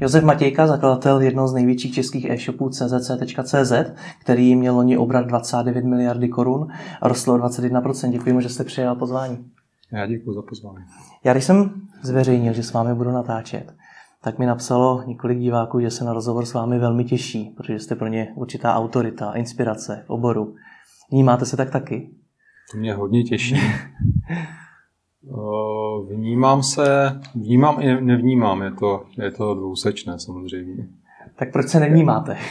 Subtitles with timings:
[0.00, 3.72] Josef Matějka, zakladatel jednoho z největších českých e-shopů czc.cz,
[4.20, 6.68] který měl loni obrat 29 miliardy korun
[7.00, 8.10] a rostl o 21%.
[8.10, 9.38] Děkuji, že jste přijal pozvání.
[9.92, 10.84] Já děkuji za pozvání.
[11.24, 11.70] Já když jsem
[12.02, 13.74] zveřejnil, že s vámi budu natáčet,
[14.22, 17.94] tak mi napsalo několik diváků, že se na rozhovor s vámi velmi těší, protože jste
[17.94, 20.54] pro ně určitá autorita, inspirace v oboru.
[21.10, 22.10] Vnímáte se tak taky?
[22.72, 23.56] To mě hodně těší.
[26.10, 30.88] Vnímám se, vnímám i nevnímám, je to, je to dvousečné samozřejmě.
[31.36, 32.38] Tak proč se nevnímáte?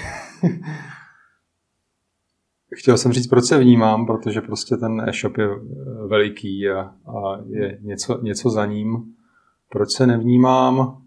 [2.76, 5.48] Chtěl jsem říct, proč se vnímám, protože prostě ten e-shop je
[6.08, 9.14] veliký a, a je něco, něco za ním.
[9.70, 11.02] Proč se nevnímám?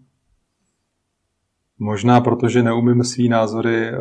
[1.79, 3.91] Možná protože neumím svý názory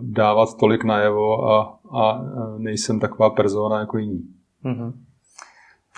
[0.00, 2.24] dávat tolik najevo a, a
[2.58, 4.28] nejsem taková persona jako jiní.
[4.64, 4.92] Mm-hmm.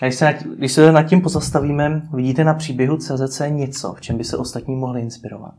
[0.03, 4.01] A když se, nad, když se nad tím pozastavíme, vidíte na příběhu CZC něco, v
[4.01, 5.55] čem by se ostatní mohli inspirovat?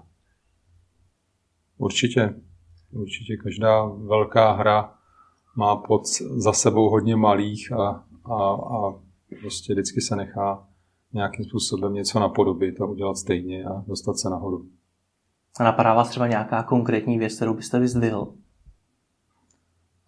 [1.77, 2.33] Určitě.
[2.91, 4.93] Určitě každá velká hra
[5.55, 6.01] má pod
[6.37, 8.93] za sebou hodně malých a, a, a
[9.41, 10.67] prostě vždycky se nechá
[11.13, 14.65] nějakým způsobem něco napodobit a udělat stejně a dostat se nahoru.
[15.59, 18.33] A napadá vás třeba nějaká konkrétní věc, kterou byste vyzdvihl?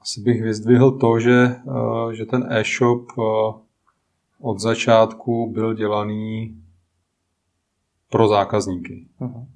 [0.01, 3.66] Asi bych vyzdvihl to, že, eh, že ten e-shop eh,
[4.39, 6.61] od začátku byl dělaný
[8.09, 9.07] pro zákazníky.
[9.21, 9.47] Uh-huh.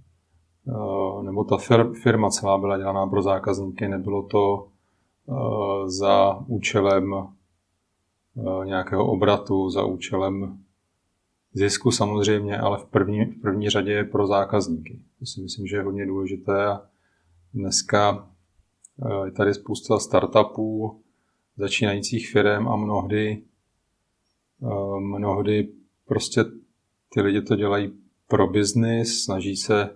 [1.21, 1.57] Nebo ta
[2.03, 9.83] firma celá byla dělaná pro zákazníky, nebylo to eh, za účelem eh, nějakého obratu, za
[9.83, 10.59] účelem
[11.53, 14.99] zisku samozřejmě, ale v první, v první řadě je pro zákazníky.
[15.19, 16.81] To si myslím, že je hodně důležité a
[17.53, 18.27] dneska
[19.25, 21.01] je tady spousta startupů,
[21.57, 23.43] začínajících firm a mnohdy
[24.99, 25.69] mnohdy
[26.07, 26.43] prostě
[27.13, 27.93] ty lidi to dělají
[28.27, 29.89] pro biznis, snaží se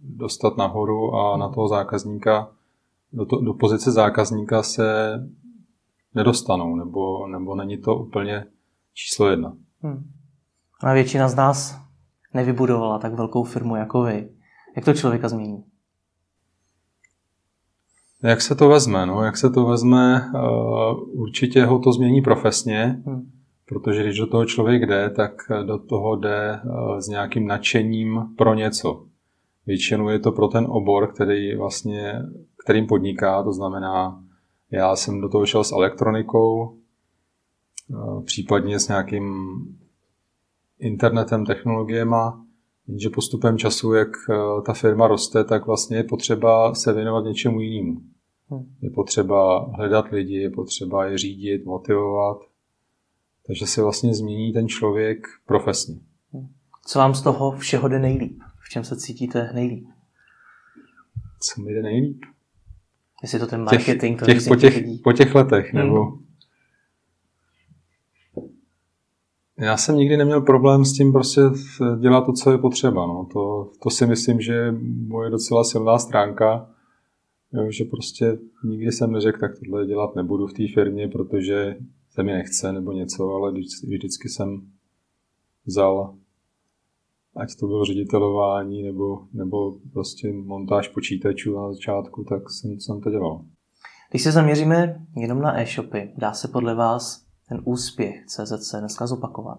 [0.00, 2.50] dostat nahoru a na toho zákazníka,
[3.12, 5.14] do, to, do pozice zákazníka se
[6.14, 8.44] nedostanou, nebo, nebo není to úplně
[8.94, 9.56] číslo jedna.
[9.82, 10.10] Hmm.
[10.80, 11.80] A většina z nás
[12.34, 14.28] nevybudovala tak velkou firmu jako vy.
[14.76, 15.64] Jak to člověka změní?
[18.22, 19.06] Jak se to vezme?
[19.06, 23.02] No, jak se to vezme, uh, určitě ho to změní profesně.
[23.06, 23.39] Hmm
[23.70, 25.32] Protože když do toho člověk jde, tak
[25.66, 29.06] do toho jde eh, s nějakým nadšením pro něco.
[29.66, 32.22] Většinou je to pro ten obor, který vlastně,
[32.64, 34.24] kterým podniká, to znamená,
[34.70, 36.78] já jsem do toho šel s elektronikou,
[37.90, 39.54] eh, případně s nějakým
[40.78, 42.16] internetem, technologiemi,
[42.88, 47.60] jenže postupem času, jak eh, ta firma roste, tak vlastně je potřeba se věnovat něčemu
[47.60, 48.00] jinému.
[48.50, 48.74] Hm.
[48.82, 52.49] Je potřeba hledat lidi, je potřeba je řídit, motivovat.
[53.50, 55.96] Takže se vlastně změní ten člověk profesně.
[56.86, 58.40] Co vám z toho všeho jde nejlíp?
[58.64, 59.86] V čem se cítíte nejlíp?
[61.40, 62.22] Co mi jde nejlíp?
[63.22, 64.98] Jestli to ten marketing, těch, těch, po, těch, lidí.
[64.98, 65.82] po těch letech, hmm.
[65.82, 66.12] nebo...
[69.58, 71.40] Já jsem nikdy neměl problém s tím prostě
[72.00, 73.06] dělat to, co je potřeba.
[73.06, 73.28] No.
[73.32, 74.72] To, to si myslím, že je
[75.06, 76.70] moje docela silná stránka,
[77.52, 81.76] jo, že prostě nikdy jsem neřekl, tak tohle dělat nebudu v té firmě, protože
[82.10, 83.52] se mi nechce nebo něco, ale
[83.86, 84.70] vždycky jsem
[85.66, 86.14] vzal,
[87.36, 93.10] ať to bylo ředitelování nebo, nebo prostě montáž počítačů na začátku, tak jsem, jsem to
[93.10, 93.44] dělal.
[94.10, 99.58] Když se zaměříme jenom na e-shopy, dá se podle vás ten úspěch CZC dneska zopakovat?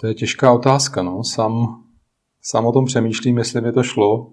[0.00, 1.02] To je těžká otázka.
[1.02, 1.24] No.
[1.24, 1.84] Sám,
[2.42, 4.32] sám o tom přemýšlím, jestli by to šlo.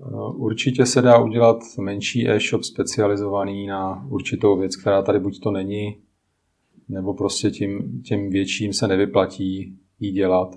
[0.00, 5.50] Eh, určitě se dá udělat menší e-shop specializovaný na určitou věc, která tady buď to
[5.50, 6.02] není,
[6.88, 10.56] nebo prostě tím, těm větším se nevyplatí jí dělat.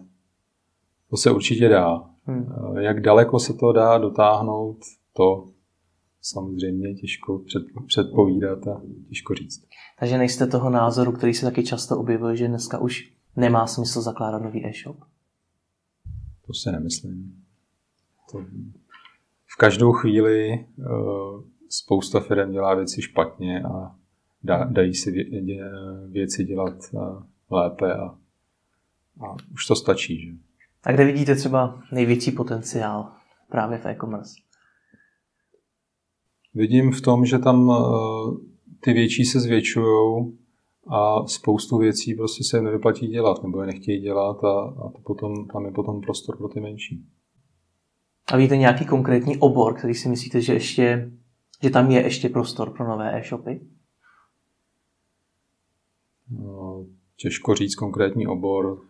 [1.10, 2.10] To se určitě dá.
[2.24, 2.54] Hmm.
[2.78, 4.78] Eh, jak daleko se to dá dotáhnout,
[5.14, 5.48] to
[6.22, 7.44] samozřejmě těžko
[7.88, 9.64] předpovídat a těžko říct.
[10.00, 14.42] Takže nejste toho názoru, který se taky často objevuje, že dneska už nemá smysl zakládat
[14.42, 14.98] nový e-shop?
[16.48, 17.44] To si nemyslím.
[18.32, 18.40] To
[19.60, 20.86] každou chvíli eh,
[21.70, 23.96] spousta firm dělá věci špatně a
[24.66, 25.12] dají si
[26.12, 26.98] věci dělat eh,
[27.52, 28.06] lépe a,
[29.26, 30.22] a už to stačí.
[30.22, 30.32] Že?
[30.84, 33.12] A kde vidíte třeba největší potenciál
[33.50, 34.34] právě v e-commerce?
[36.54, 37.76] Vidím v tom, že tam eh,
[38.80, 40.38] ty větší se zvětšují
[40.88, 45.48] a spoustu věcí prostě se nevyplatí dělat, nebo je nechtějí dělat a, a to potom,
[45.48, 47.06] tam je potom prostor pro ty menší.
[48.32, 51.12] A víte nějaký konkrétní obor, který si myslíte, že, ještě,
[51.64, 53.62] že tam je ještě prostor pro nové e-shopy?
[56.30, 56.86] No,
[57.16, 58.82] těžko říct konkrétní obor.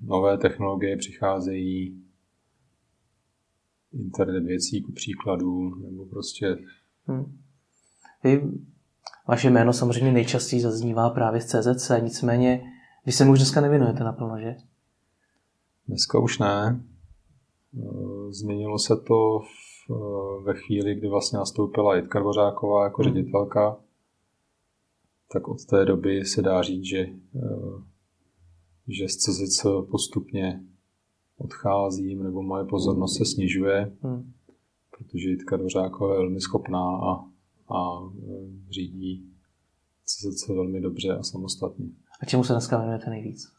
[0.00, 2.02] Nové technologie přicházejí.
[3.92, 6.56] internet věcí, ku příkladu, nebo prostě...
[7.06, 7.38] Hmm.
[8.24, 8.42] Vy,
[9.28, 12.72] vaše jméno samozřejmě nejčastěji zaznívá právě z CZC, nicméně
[13.06, 14.56] vy se mu už dneska nevěnujete naplno, že?
[15.88, 16.82] Dneska už ne.
[17.78, 23.14] Eh, změnilo se to v, eh, ve chvíli, kdy vlastně nastoupila Jitka Dvořáková jako hmm.
[23.14, 23.80] ředitelka.
[25.32, 26.98] Tak od té doby se dá říct, že,
[27.36, 27.82] eh,
[28.88, 30.64] že z CZC postupně
[31.36, 34.32] odcházím, nebo moje pozornost se snižuje, hmm.
[34.98, 37.24] protože Jitka Dvořáková je velmi schopná a,
[37.74, 38.10] a
[38.70, 39.32] řídí
[40.04, 41.86] CZC velmi dobře a samostatně.
[42.20, 43.52] A čemu se dneska věnujete nejvíc?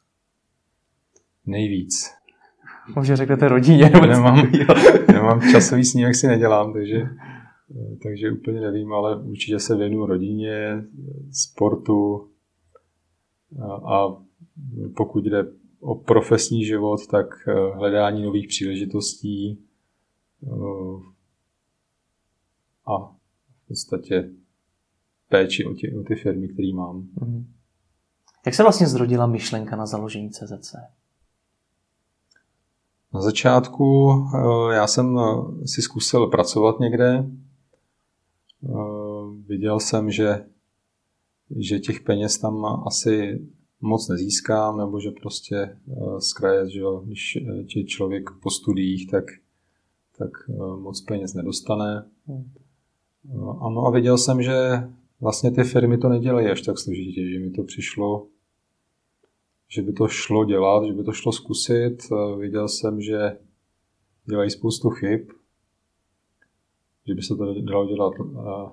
[1.45, 2.22] Nejvíc.
[2.95, 3.89] Možná řeknete rodině.
[4.07, 4.51] Nemám,
[5.13, 7.01] nemám časový snímek si nedělám, takže,
[8.03, 10.83] takže úplně nevím, ale určitě se věnuju rodině,
[11.31, 12.27] sportu
[13.61, 14.15] a, a
[14.95, 15.45] pokud jde
[15.79, 19.59] o profesní život, tak eh, hledání nových příležitostí
[20.43, 20.49] eh,
[22.85, 23.15] a
[23.63, 24.29] v podstatě
[25.29, 27.01] péči o, tě, o ty firmy, které mám.
[27.01, 27.45] Mm-hmm.
[28.45, 30.75] Jak se vlastně zrodila myšlenka na založení CZC?
[33.13, 37.29] Na začátku eh, já jsem eh, si zkusil pracovat někde.
[38.63, 38.73] Eh,
[39.47, 40.45] viděl jsem, že,
[41.59, 43.41] že těch peněz tam asi
[43.81, 45.77] moc nezískám, nebo že prostě
[46.19, 47.37] z kraje, že když
[47.75, 49.25] je člověk po studiích, tak,
[50.17, 50.29] tak
[50.79, 52.05] moc peněz nedostane.
[53.59, 54.53] Ano a viděl jsem, že
[55.21, 58.27] vlastně ty firmy to nedělají až tak složitě, že mi to přišlo
[59.75, 61.97] že by to šlo dělat, že by to šlo zkusit.
[62.11, 63.37] Eh, viděl jsem, že
[64.25, 65.29] dělají spoustu chyb,
[67.07, 68.69] že by se to dalo dělat eh,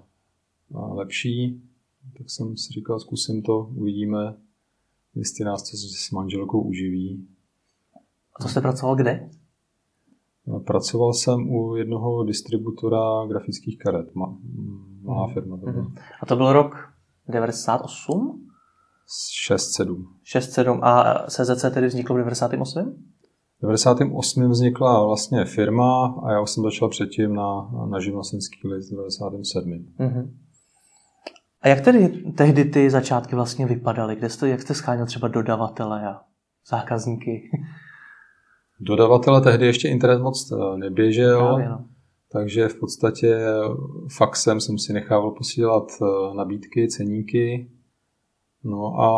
[0.95, 1.63] lepší.
[2.19, 4.37] Tak jsem si říkal, zkusím to, uvidíme,
[5.15, 7.29] jestli nás to s manželkou uživí.
[8.37, 9.31] A to jste pracoval kde?
[10.57, 15.57] Eh, pracoval jsem u jednoho distributora grafických karet, malá firma.
[15.57, 15.93] To byla.
[16.23, 16.93] A to byl rok
[17.29, 18.51] 98?
[19.51, 20.07] 6-7.
[20.37, 22.95] 6-7 a CZC tedy vzniklo v 98?
[23.59, 24.51] V 98.
[24.51, 29.87] vznikla vlastně firma a já jsem začal předtím na, na živnostenský list v 97.
[29.99, 30.31] Mm-hmm.
[31.63, 34.17] A jak tedy tehdy ty začátky vlastně vypadaly?
[34.17, 36.21] Kde jste, jak jste scháněl třeba dodavatele a
[36.71, 37.51] zákazníky?
[38.81, 41.85] Dodavatele tehdy ještě internet moc eh, neběžel, Právě, no.
[42.33, 43.39] takže v podstatě
[44.17, 47.71] faxem jsem si nechával posílat eh, nabídky, ceníky
[48.65, 49.11] No a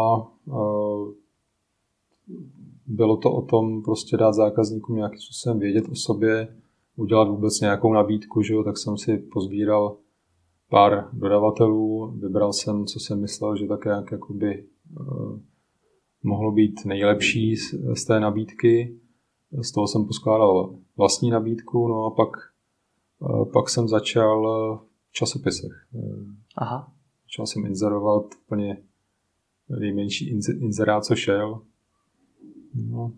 [2.86, 6.56] bylo to o tom prostě dát zákazníkům nějakým způsobem vědět o sobě,
[6.96, 8.64] udělat vůbec nějakou nabídku, že jo?
[8.64, 9.96] tak jsem si pozbíral
[10.70, 14.64] pár dodavatelů, vybral jsem, co jsem myslel, že tak jak jakoby,
[15.00, 15.38] uh,
[16.22, 18.98] mohlo být nejlepší z, z té nabídky.
[19.62, 22.30] Z toho jsem poskládal vlastní nabídku, no a pak,
[23.18, 24.42] uh, pak jsem začal
[25.08, 25.72] v časopisech.
[26.56, 26.92] Aha.
[27.24, 28.82] Začal jsem inzerovat úplně
[29.80, 30.28] nejmenší
[30.60, 31.60] inzerát, co šel.
[32.74, 33.12] No.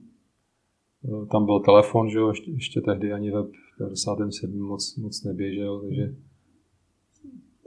[1.31, 5.81] Tam byl telefon, že jo, ještě, ještě tehdy ani web v 97 moc, moc neběžel,
[5.81, 6.15] takže,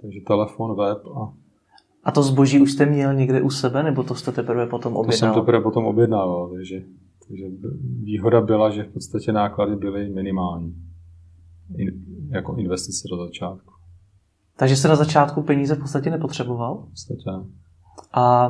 [0.02, 1.34] takže telefon, web a
[2.08, 5.34] a to zboží už jste měl někde u sebe, nebo to jste teprve potom objednával?
[5.34, 6.84] To jsem teprve potom objednával, takže,
[7.28, 7.46] takže
[8.04, 10.76] výhoda byla, že v podstatě náklady byly minimální.
[11.76, 11.92] In,
[12.30, 13.74] jako investice do začátku.
[14.58, 16.78] Takže jste na začátku peníze v podstatě nepotřeboval?
[16.78, 17.30] V podstatě.
[18.14, 18.48] A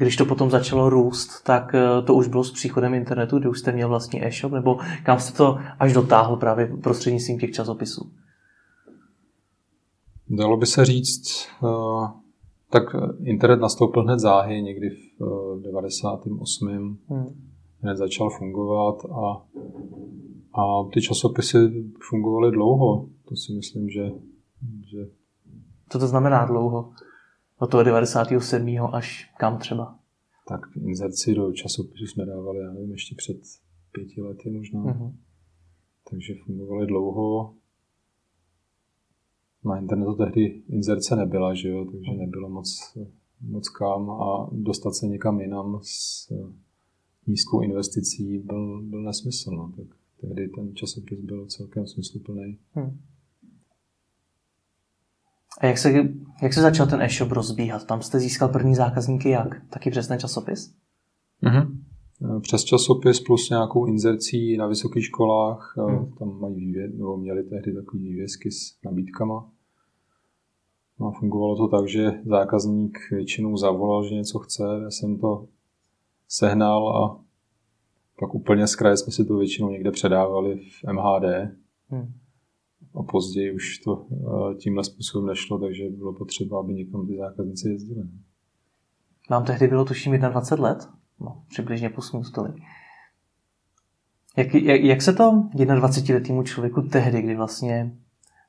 [0.00, 3.58] když to potom začalo růst, tak eh, to už bylo s příchodem internetu, kdy už
[3.58, 8.10] jste měl vlastní e-shop, nebo kam jste to až dotáhl právě prostřednictvím těch časopisů?
[10.28, 11.66] Dalo by se říct, eh,
[12.70, 12.82] tak
[13.24, 16.68] internet nastoupil hned záhy, někdy v 98.
[17.10, 17.26] Eh, hmm.
[17.80, 19.46] Hned začal fungovat a,
[20.60, 21.58] a ty časopisy
[22.10, 23.08] fungovaly dlouho.
[23.28, 24.10] To si myslím, že,
[24.90, 24.98] že...
[25.88, 26.92] Co to znamená dlouho?
[27.60, 28.76] Od toho 97.
[28.92, 29.98] až kam třeba?
[30.48, 33.36] Tak inzerci do časopisu jsme dávali, já nevím, ještě před
[33.92, 34.84] pěti lety možná.
[34.84, 35.12] Uh-huh.
[36.10, 37.54] Takže fungovaly dlouho.
[39.64, 42.98] Na internetu tehdy inzerce nebyla, že jo, takže nebylo moc,
[43.40, 46.28] moc kam a dostat se někam jinam s
[47.26, 49.50] nízkou investicí byl, byl nesmysl.
[49.50, 49.72] No.
[49.76, 52.58] Tak tehdy ten časopis byl celkem smysluplný.
[52.72, 53.00] Hmm.
[55.60, 55.92] A jak se,
[56.42, 57.86] jak se začal ten e-shop rozbíhat?
[57.86, 59.62] Tam jste získal první zákazníky jak?
[59.70, 60.74] Taky přes ten časopis?
[61.42, 62.40] Mm-hmm.
[62.40, 65.74] Přes časopis plus nějakou inzercí na vysokých školách.
[65.76, 66.12] Hmm.
[66.18, 69.50] Tam mají vývě, nebo měli tehdy takový vývězky s nabídkama.
[71.00, 74.62] No a fungovalo to tak, že zákazník většinou zavolal, že něco chce.
[74.82, 75.46] Já jsem to
[76.28, 77.20] sehnal a
[78.18, 81.50] pak úplně z kraje jsme si to většinou někde předávali v MHD.
[81.88, 82.12] Hmm.
[82.94, 87.68] A později už to eh, tímhle způsobem nešlo, takže bylo potřeba, aby někam ty zákazníci
[87.68, 88.02] jezdili.
[89.30, 90.88] Mám tehdy bylo tuším 21 let,
[91.20, 91.92] no, přibližně
[92.34, 92.54] tolik.
[94.36, 95.22] Jak, jak, jak se to
[95.54, 97.96] 21-letýmu člověku tehdy, kdy vlastně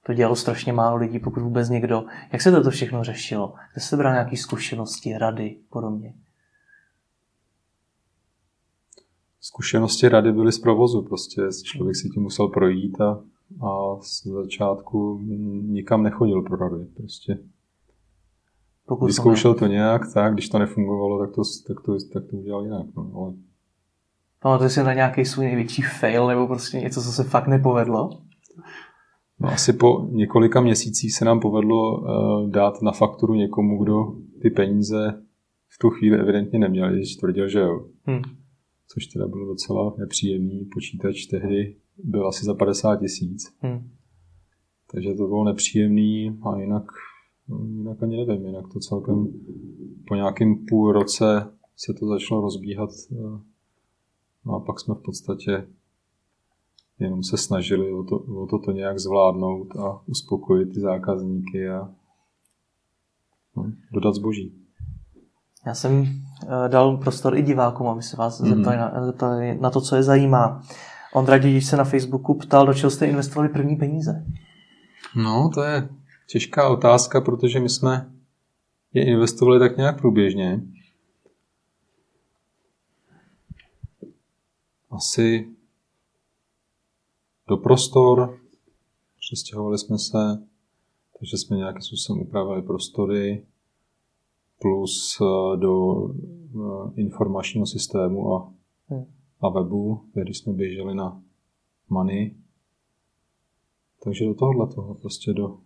[0.06, 3.54] to dělalo strašně málo lidí, pokud vůbec někdo, jak se to všechno řešilo?
[3.74, 6.14] Kde jste bral nějaké zkušenosti, rady, podobně?
[9.40, 13.24] Zkušenosti rady byly z provozu, prostě člověk si tím musel projít a,
[13.62, 15.20] a z začátku
[15.64, 17.38] nikam nechodil pro rady, prostě.
[18.88, 22.64] Pokud Vyzkoušel to nějak, tak, když to nefungovalo, tak to, tak to, tak to udělal
[22.64, 22.86] jinak.
[22.98, 23.34] No, ale
[24.42, 28.10] Pamatujete si na nějaký svůj největší fail nebo prostě něco, co se fakt nepovedlo?
[29.40, 34.50] No asi po několika měsících se nám povedlo uh, dát na fakturu někomu, kdo ty
[34.50, 35.22] peníze
[35.68, 37.86] v tu chvíli evidentně neměl, když tvrdil, že jo.
[38.04, 38.22] Hmm.
[38.88, 40.66] Což teda bylo docela nepříjemný.
[40.74, 43.54] Počítač tehdy byl asi za 50 tisíc.
[43.60, 43.90] Hmm.
[44.92, 46.84] Takže to bylo nepříjemný a jinak,
[47.78, 49.28] jinak ani nevím, jinak to celkem
[50.08, 53.40] po nějakém půl roce se to začalo rozbíhat uh,
[54.46, 55.68] No a pak jsme v podstatě
[57.00, 61.90] jenom se snažili o to, o to, to nějak zvládnout a uspokojit ty zákazníky a
[63.58, 64.54] no, dodat zboží.
[65.66, 66.08] Já jsem uh,
[66.68, 68.56] dal prostor i divákům, aby se vás mm-hmm.
[68.56, 70.62] zeptali, na, zeptali na to, co je zajímá.
[71.14, 74.26] Ondra Dědič se na Facebooku ptal, do čeho jste investovali první peníze?
[75.16, 75.90] No, to je
[76.28, 78.12] těžká otázka, protože my jsme
[78.94, 80.62] je investovali tak nějak průběžně.
[84.92, 85.48] asi
[87.48, 88.40] do prostor,
[89.20, 90.48] přestěhovali jsme se,
[91.20, 93.46] takže jsme nějakým způsobem upravili prostory,
[94.62, 98.54] plus eh, do eh, informačního systému a,
[99.42, 99.58] hmm.
[99.58, 101.22] a webu, když jsme běželi na
[101.90, 102.36] Money.
[104.04, 105.58] Takže do tohohle toho, prostě do...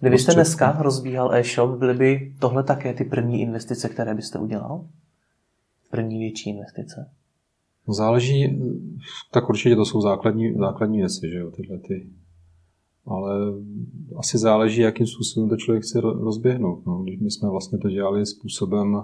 [0.00, 4.86] Kdybyste dneska rozbíhal e-shop, byly by tohle také ty první investice, které byste udělal?
[5.90, 7.10] První větší investice?
[7.88, 8.60] No záleží,
[9.30, 12.10] tak určitě to jsou základní, základní věci, že jo, tyhle ty.
[13.06, 13.32] Ale
[14.16, 16.86] asi záleží, jakým způsobem to člověk chce rozběhnout.
[16.86, 17.02] No.
[17.02, 19.02] Když my jsme vlastně to dělali způsobem,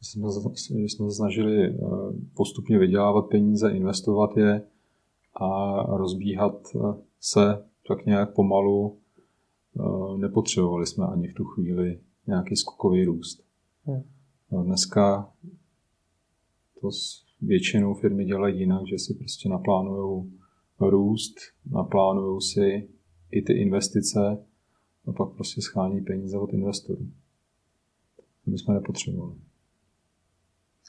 [0.00, 0.28] jsme,
[0.80, 1.76] že jsme se snažili eh,
[2.34, 4.62] postupně vydělávat peníze, investovat je
[5.34, 8.98] a rozbíhat eh, se tak nějak pomalu.
[9.80, 13.44] Eh, nepotřebovali jsme ani v tu chvíli nějaký skokový růst.
[13.84, 14.02] Hmm.
[14.52, 15.32] No, dneska
[16.80, 16.90] to
[17.40, 20.32] většinou firmy dělají jinak, že si prostě naplánují
[20.80, 21.34] růst,
[21.70, 22.88] naplánují si
[23.30, 24.44] i ty investice
[25.06, 27.06] a pak prostě schání peníze od investorů.
[28.44, 29.45] To bychom nepotřebovali.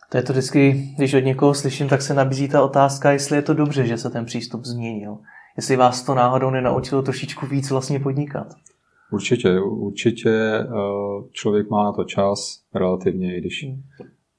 [0.10, 3.42] To je to vždycky, když od někoho slyším, tak se nabízí ta otázka, jestli je
[3.42, 5.18] to dobře, že se ten přístup změnil.
[5.58, 8.48] Jestli vás to náhodou nenaučilo trošičku víc vlastně podnikat.
[9.12, 10.68] Určitě, určitě eh,
[11.32, 13.84] člověk má na to čas relativně, i když hmm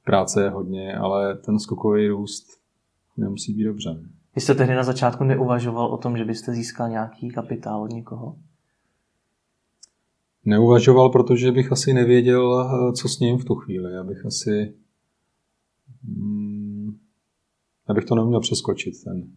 [0.09, 2.47] práce je hodně, ale ten skokový růst
[3.17, 4.01] nemusí být dobře.
[4.35, 8.37] Vy jste tehdy na začátku neuvažoval o tom, že byste získal nějaký kapitál od někoho?
[10.45, 13.93] Neuvažoval, protože bych asi nevěděl, co s ním v tu chvíli.
[13.93, 14.75] Já bych asi...
[16.05, 16.99] Hmm,
[17.89, 19.33] já bych to neměl přeskočit, ten,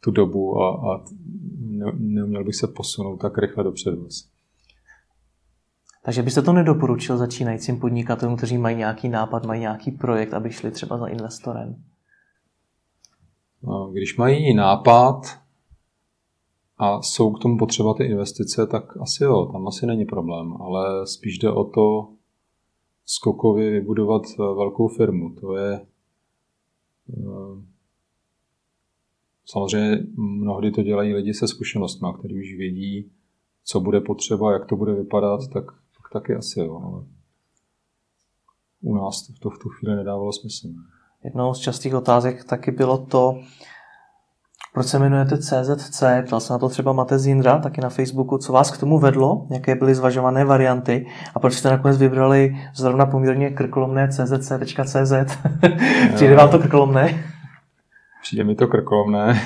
[0.00, 1.04] tu dobu a, a
[1.58, 4.08] ne, neuměl bych se posunout tak rychle dopředu.
[6.04, 10.70] Takže byste to nedoporučil začínajícím podnikatelům, kteří mají nějaký nápad, mají nějaký projekt, aby šli
[10.70, 11.84] třeba za investorem?
[13.62, 15.20] No, když mají nápad
[16.78, 21.06] a jsou k tomu potřeba ty investice, tak asi jo, tam asi není problém, ale
[21.06, 22.08] spíš jde o to
[23.10, 25.34] skokově vybudovat eh, velkou firmu.
[25.34, 25.80] To je
[27.10, 27.62] eh,
[29.44, 33.10] samozřejmě mnohdy to dělají lidi se zkušenostmi, kteří už vědí,
[33.64, 35.64] co bude potřeba, jak to bude vypadat, tak
[36.12, 37.04] taky asi jo, ale
[38.80, 40.68] u nás to v tu chvíli nedávalo smysl.
[41.24, 43.40] Jednou z častých otázek taky bylo to,
[44.74, 48.52] proč se jmenujete CZC, ptal se na to třeba Mate Zindra, taky na Facebooku, co
[48.52, 53.50] vás k tomu vedlo, jaké byly zvažované varianty a proč jste nakonec vybrali zrovna poměrně
[53.50, 55.12] krkolomné czc.cz.
[56.14, 57.24] Přijde vám to krkolomné?
[58.22, 59.40] Přijde mi to krkolomné.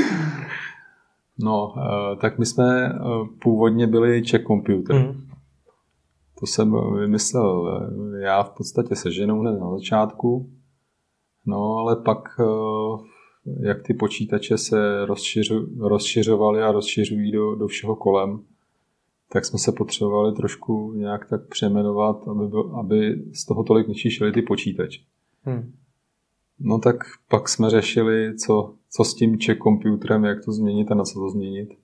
[1.38, 2.98] no, eh, tak my jsme eh,
[3.42, 4.96] původně byli Czech Computer.
[4.96, 5.26] Mm.
[6.40, 7.80] To jsem vymyslel
[8.20, 10.50] já v podstatě se ženou hned na začátku.
[11.46, 12.44] No ale pak, eh,
[13.60, 18.40] jak ty počítače se rozšiřu, rozšiřovaly a rozšiřují do, do všeho kolem,
[19.32, 24.32] tak jsme se potřebovali trošku nějak tak přeměnovat, aby, byl, aby z toho tolik nečišili
[24.32, 25.00] ty počítače.
[25.42, 25.72] Hmm.
[26.60, 26.96] No tak
[27.28, 31.20] pak jsme řešili, co, co s tím check computerem, jak to změnit a na co
[31.20, 31.74] to změnit.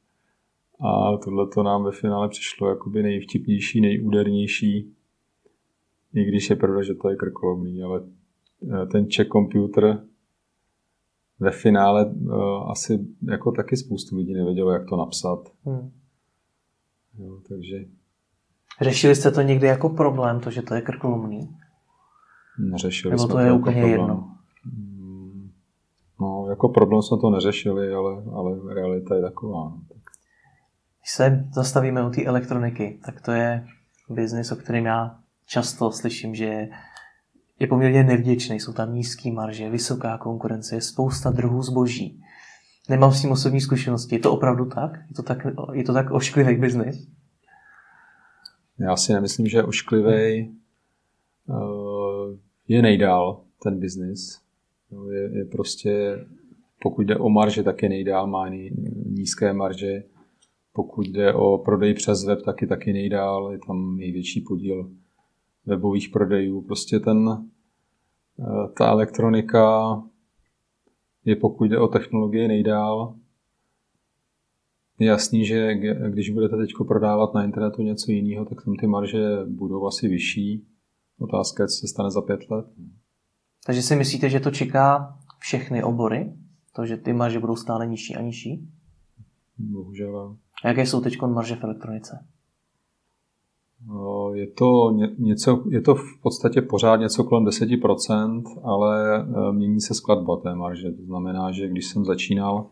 [0.81, 4.92] A tohle to nám ve finále přišlo jakoby nejvtipnější, nejúdernější.
[6.14, 10.04] I když je pravda, že to je krkolomný, ale eh, ten check computer
[11.41, 15.39] ve finále uh, asi jako taky spoustu lidí nevědělo, jak to napsat.
[15.65, 15.91] Hmm.
[17.19, 17.77] Jo, takže...
[18.81, 21.57] Řešili jste to někdy jako problém, to, že to je krkolomný?
[22.59, 24.37] Neřešili Nebo jsme to je to úplně jako jedno?
[24.65, 25.51] Hmm.
[26.21, 29.65] No, jako problém jsme to neřešili, ale, ale realita je taková.
[29.65, 29.83] No.
[31.01, 33.67] Když se zastavíme u té elektroniky, tak to je
[34.11, 36.71] biznis, o kterém já často slyším, že je
[37.66, 38.61] poměrně nevděčný.
[38.61, 42.23] Jsou tam nízký marže, vysoká konkurence, je spousta druhů zboží.
[42.88, 44.14] Nemám s tím osobní zkušenosti.
[44.14, 44.90] Je to opravdu tak?
[45.09, 47.09] Je to tak, je to tak ošklivý biznis?
[48.78, 50.52] Já si nemyslím, že ošklivý eh,
[52.69, 54.40] je nejdál ten biznis.
[55.11, 56.25] Je, je prostě,
[56.83, 58.49] pokud jde o marže, tak je nejdál, má
[59.07, 60.02] nízké marže.
[60.73, 64.90] Pokud jde o prodej přes web, tak je taky nejdál, je tam největší podíl
[65.66, 66.61] webových prodejů.
[66.62, 67.45] Prostě ten,
[68.79, 69.97] ta elektronika
[71.25, 73.15] je pokud jde o technologie nejdál.
[74.99, 75.75] Je jasný, že
[76.09, 80.67] když budete teď prodávat na internetu něco jiného, tak tam ty marže budou asi vyšší.
[81.19, 82.67] Otázka je, co se stane za pět let.
[83.67, 86.33] Takže si myslíte, že to čeká všechny obory?
[86.77, 88.69] To, že ty marže budou stále nižší a nižší?
[89.59, 90.37] Bohužel.
[90.65, 92.27] A jaké jsou teď marže v elektronice?
[94.35, 99.95] Je to, něco, je to v podstatě pořád něco kolem 10%, ale e, mění se
[99.95, 100.91] skladba té marže.
[100.91, 102.67] To znamená, že když jsem začínal,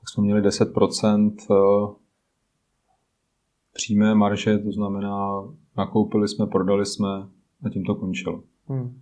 [0.00, 1.94] tak jsme měli 10% e,
[3.72, 5.44] přímé marže, to znamená,
[5.76, 7.28] nakoupili jsme, prodali jsme
[7.64, 8.42] a tím to končilo.
[8.66, 9.00] Hmm.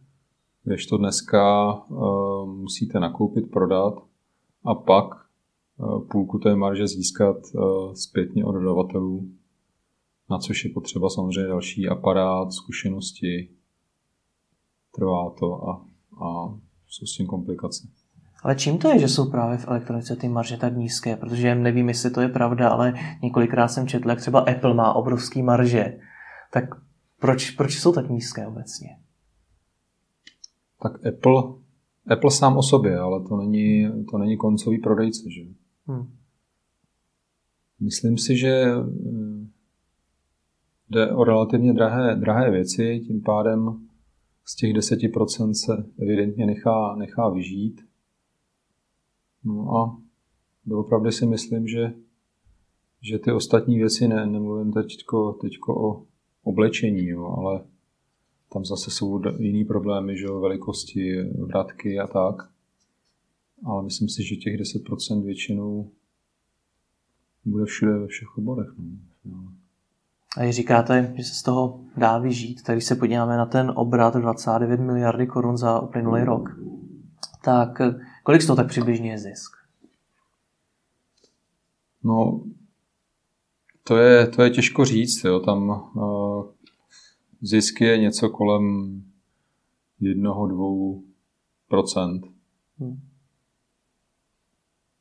[0.65, 3.95] Když to dneska uh, musíte nakoupit, prodat
[4.65, 5.23] a pak
[6.11, 7.37] půlku té marže získat
[7.95, 9.29] zpětně od dodavatelů
[10.33, 13.51] na což je potřeba samozřejmě další aparát, zkušenosti,
[14.95, 15.87] trvá to a,
[16.25, 16.55] a
[16.87, 17.89] jsou s tím komplikace.
[18.43, 21.17] Ale čím to je, že jsou právě v elektronice ty marže tak nízké?
[21.17, 25.43] Protože nevím, jestli to je pravda, ale několikrát jsem četl, jak třeba Apple má obrovský
[25.43, 25.99] marže.
[26.53, 26.65] Tak
[27.21, 28.89] proč, proč jsou tak nízké obecně?
[30.83, 31.43] Tak Apple,
[32.11, 35.31] Apple sám o sobě, ale to není, to není koncový prodejce.
[35.31, 35.43] Že?
[35.87, 36.13] Hmm.
[37.81, 38.65] Myslím si, že
[40.93, 43.89] jde o relativně drahé, drahé věci, tím pádem
[44.45, 47.81] z těch 10% se evidentně nechá, nechá vyžít.
[49.45, 50.01] No a
[50.67, 51.93] doopravdy si myslím, že,
[53.01, 56.07] že ty ostatní věci, ne, nemluvím teďko, teďko o
[56.43, 57.65] oblečení, jo, ale
[58.53, 62.53] tam zase jsou jiný problémy, že jo, velikosti, vratky a tak.
[63.65, 65.91] Ale myslím si, že těch 10% většinou
[67.45, 68.69] bude všude ve všech oborech.
[69.25, 69.62] No.
[70.37, 73.73] A když říkáte, že se z toho dá vyžít, tak když se podíváme na ten
[73.77, 76.49] obrat 29 miliardy korun za uplynulý rok,
[77.45, 77.79] tak
[78.23, 79.53] kolik z toho tak přibližně je zisk?
[82.05, 82.45] No,
[83.85, 85.25] to je, to je těžko říct.
[85.25, 85.41] Jo.
[85.41, 86.45] Tam uh,
[87.43, 88.65] zisk je něco kolem
[90.01, 91.03] jednoho, dvou
[91.69, 92.23] procent.
[92.79, 93.01] Hmm.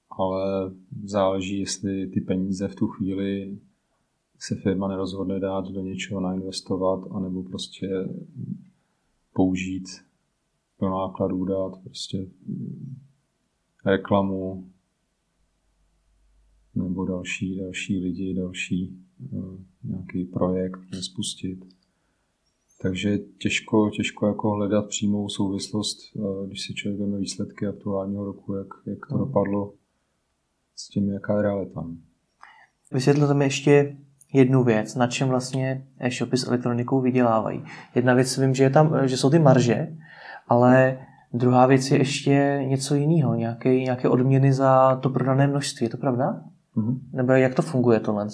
[0.09, 0.71] Ale
[1.03, 3.57] záleží, jestli ty peníze v tu chvíli
[4.41, 7.89] se firma nerozhodne dát do něčeho nainvestovat, anebo prostě
[9.33, 9.83] použít
[10.79, 12.27] do nákladů, dát prostě
[13.85, 14.71] reklamu
[16.75, 21.65] nebo další, další lidi, další uh, nějaký projekt spustit.
[22.81, 28.53] Takže těžko, těžko jako hledat přímou souvislost, uh, když si člověk vezme výsledky aktuálního roku,
[28.53, 29.73] jak, jak to dopadlo
[30.75, 31.91] s tím, jaká je realita.
[32.91, 33.97] Vysvětlete mi ještě
[34.33, 37.63] jednu věc, na čem vlastně e-shopy s elektronikou vydělávají.
[37.95, 39.87] Jedna věc vím, že, je tam, že jsou ty marže,
[40.47, 40.97] ale
[41.33, 45.85] druhá věc je ještě něco jiného, nějaké, nějaké odměny za to prodané množství.
[45.85, 46.41] Je to pravda?
[46.77, 46.99] Mm-hmm.
[47.13, 48.27] Nebo jak to funguje tohle?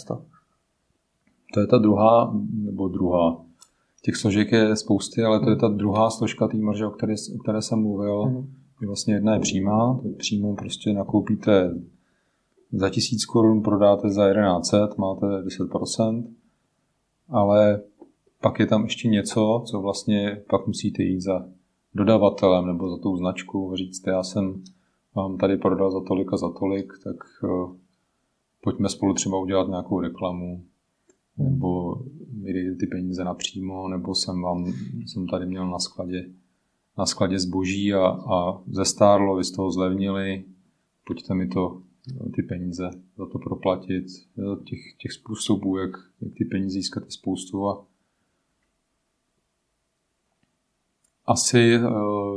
[1.54, 3.38] To je ta druhá, nebo druhá.
[4.02, 7.38] Těch složek je spousty, ale to je ta druhá složka té marže, o které, o
[7.38, 8.24] které jsem mluvil.
[8.24, 8.46] Mm-hmm.
[8.88, 11.72] Vlastně jedna je přímá, to je přímo prostě nakoupíte
[12.72, 16.28] za 1000 korun prodáte za 1100, máte 10%,
[17.30, 17.82] ale
[18.42, 21.46] pak je tam ještě něco, co vlastně pak musíte jít za
[21.96, 24.64] dodavatelem nebo za tou značkou, říct, já jsem
[25.16, 27.76] vám tady prodal za tolik a za tolik, tak uh,
[28.64, 30.64] pojďme spolu třeba udělat nějakou reklamu,
[31.38, 31.96] nebo
[32.34, 34.74] mi dejte ty peníze napřímo, nebo jsem vám
[35.06, 36.30] jsem tady měl na skladě
[36.98, 40.44] na skladě zboží a, a zestárlo, vy z toho zlevnili,
[41.08, 41.82] pojďte mi to,
[42.36, 44.06] ty peníze za to proplatit.
[44.64, 45.92] Těch, těch způsobů, jak,
[46.22, 47.86] jak ty peníze získat je spoustu a
[51.28, 51.82] asi eh,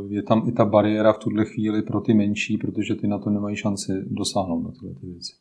[0.09, 3.31] je tam i ta bariéra v tuhle chvíli pro ty menší, protože ty na to
[3.31, 5.33] nemají šanci dosáhnout na tyhle ty věci.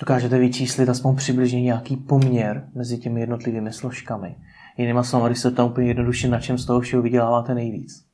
[0.00, 4.36] Dokážete vyčíslit aspoň přibližně nějaký poměr mezi těmi jednotlivými složkami.
[4.78, 8.07] Jinými slovy, když se tam úplně jednoduše, na čem z toho všeho vyděláváte nejvíc.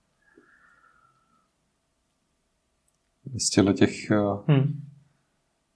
[3.38, 4.10] Z těchto těch...
[4.10, 4.80] Eh, hmm.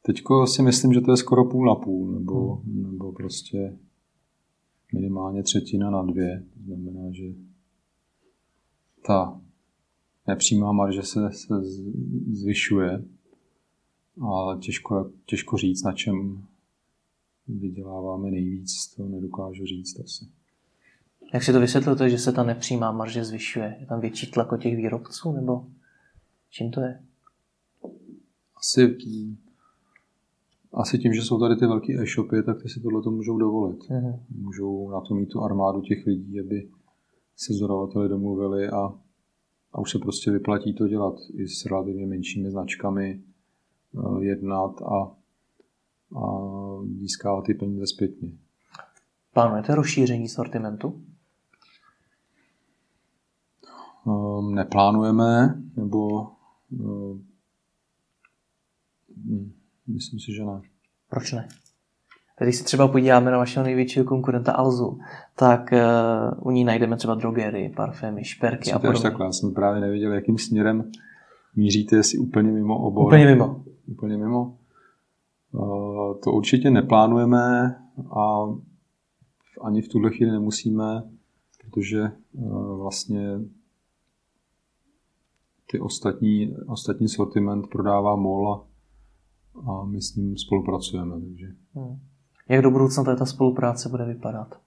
[0.03, 2.83] Teďko si myslím, že to je skoro půl na půl, nebo, hmm.
[2.83, 3.77] nebo prostě
[4.93, 6.45] minimálně třetina na dvě.
[6.55, 7.25] To znamená, že
[9.07, 9.41] ta
[10.27, 11.55] nepřímá marže se, se
[12.33, 13.05] zvyšuje,
[14.21, 16.47] ale těžko, těžko říct, na čem
[17.49, 20.25] vyděláváme nejvíc, to nedokážu říct asi.
[21.35, 23.77] Jak si to vysvětlujete, že se ta nepřímá marže zvyšuje?
[23.81, 25.67] Je tam větší tlak od těch výrobců, nebo
[26.51, 27.03] čím to je?
[28.59, 28.97] Asi,
[30.73, 33.79] asi tím, že jsou tady ty velké e-shopy, tak ty si tohle to můžou dovolit.
[33.79, 34.21] Uh-huh.
[34.31, 36.71] Můžou na to mít tu armádu těch lidí, aby
[37.37, 38.95] se s dodavateli domluvili a,
[39.73, 43.23] a už se prostě vyplatí to dělat i s relativně menšími značkami,
[43.95, 45.17] eh, jednat a,
[46.19, 46.25] a
[46.99, 48.33] získávat ty peníze zpětně.
[49.33, 51.03] Plánujete rozšíření sortimentu?
[54.05, 56.31] Um, neplánujeme, nebo
[56.71, 57.28] um,
[59.87, 60.61] myslím si, že ne.
[61.11, 61.49] Proč ne?
[62.41, 64.99] Když se třeba podíváme na vašeho největšího konkurenta Alzu,
[65.37, 69.03] tak uh, u ní najdeme třeba drogery, parfémy, šperky a podobně.
[69.03, 70.91] Takhle, já jsem právě nevěděl, jakým směrem
[71.57, 73.07] míříte, jestli úplně mimo obor.
[73.07, 73.65] Úplně mimo.
[73.87, 74.59] Úplně mimo.
[75.53, 77.77] Uh, to určitě neplánujeme
[78.17, 78.39] a
[79.63, 81.03] ani v tuhle chvíli nemusíme,
[81.65, 83.39] protože uh, vlastně
[85.71, 88.68] ty ostatní, ostatní sortiment prodává MOL a,
[89.67, 91.21] a my s ním spolupracujeme.
[91.21, 91.47] Takže.
[91.75, 91.99] Hmm.
[92.49, 94.61] Jak do budoucna ta spolupráce bude vypadat?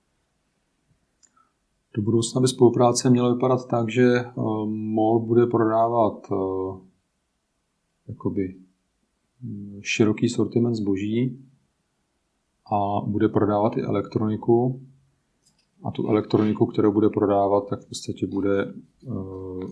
[1.93, 6.81] Do budoucna by spolupráce měla vypadat tak, že uh, MOL bude prodávat uh,
[8.07, 8.55] jakoby
[9.81, 11.45] široký sortiment zboží
[12.73, 14.81] a bude prodávat i elektroniku.
[15.83, 18.73] A tu elektroniku, kterou bude prodávat, tak v podstatě bude
[19.05, 19.71] uh,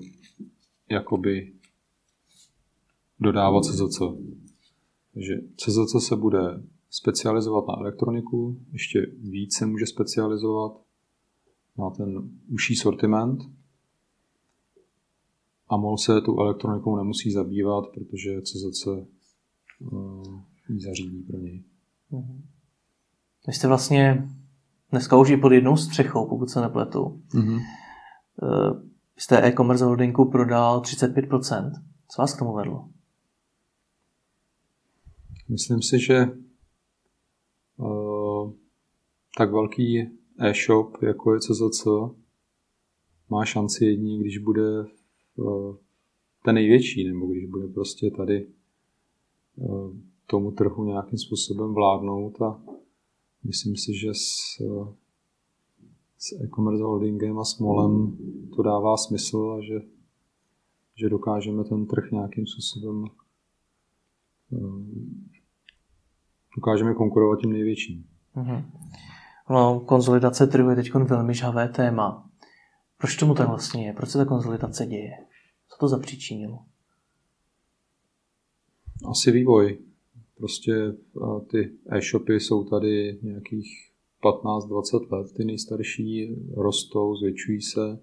[0.89, 1.53] jakoby
[3.19, 4.01] dodávat CZC.
[5.19, 6.39] Takže CZC se bude
[6.89, 10.71] specializovat na elektroniku, ještě více může specializovat
[11.77, 13.39] na ten užší sortiment.
[15.67, 18.97] A MOL se tu elektronikou nemusí zabývat, protože CZC uh,
[20.69, 21.63] eh, ji zařídí pro něj.
[22.11, 22.43] Mhm.
[23.47, 24.29] Vy jste vlastně
[24.91, 27.21] dneska už i pod jednou střechou, pokud se nepletu.
[27.33, 27.59] Mm-hmm
[29.19, 31.71] z té e-commerce holdingu prodal 35%.
[32.07, 32.89] Co vás k tomu vedlo?
[35.49, 36.25] Myslím si, že
[37.77, 38.53] uh,
[39.37, 40.09] tak velký
[40.39, 41.87] e-shop, jako je CZC,
[43.29, 44.85] má šanci jední, když bude
[45.35, 45.75] uh,
[46.45, 48.47] ten největší, nebo když bude prostě tady
[49.55, 49.93] uh,
[50.29, 52.61] tomu trhu nějakým způsobem vládnout a
[53.43, 54.61] myslím si, že s,
[56.17, 58.17] s e-commerce holdingem a smolem
[58.55, 59.81] to dává smysl a že,
[60.95, 63.05] že dokážeme ten trh nějakým způsobem
[64.53, 64.57] eh,
[66.55, 68.05] dokážeme konkurovat tím největším.
[68.35, 68.63] Mm-hmm.
[69.49, 72.29] No, konzolidace trhu je teď velmi žhavé téma.
[72.97, 73.93] Proč tomu tak vlastně je?
[73.93, 75.11] Proč se ta konzolidace děje?
[75.69, 76.59] Co to zapříčinilo?
[79.09, 79.77] Asi vývoj.
[80.37, 80.73] Prostě
[81.51, 83.91] ty e-shopy jsou tady nějakých
[84.23, 87.99] 15-20 let, ty nejstarší rostou, zvětšují se,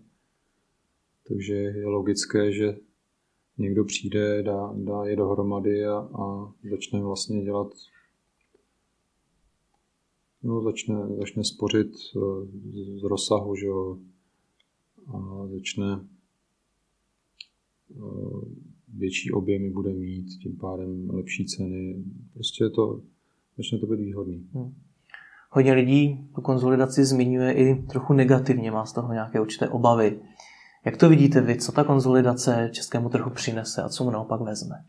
[1.29, 2.77] takže je logické, že
[3.59, 7.69] někdo přijde, dá, dá je dohromady a, a začne vlastně dělat
[10.47, 12.21] no, začne, začne spořit eh,
[12.73, 13.99] z, z rozsahu, že jo,
[15.15, 16.01] a začne
[17.91, 18.01] eh,
[18.89, 22.05] větší objemy bude mít, tím pádem lepší ceny.
[22.35, 23.01] Prostě to,
[23.57, 24.49] začne to být výhodný.
[24.55, 24.75] Hmm.
[25.51, 30.21] Hodně lidí tu konzolidaci zmiňuje i trochu negativně, má z toho nějaké určité obavy.
[30.85, 34.85] Jak to vidíte vy, co ta konzolidace českému trhu přinese a co mu naopak vezme?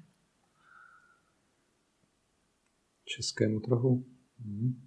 [3.06, 4.04] Českému trhu?
[4.46, 4.87] Hmm.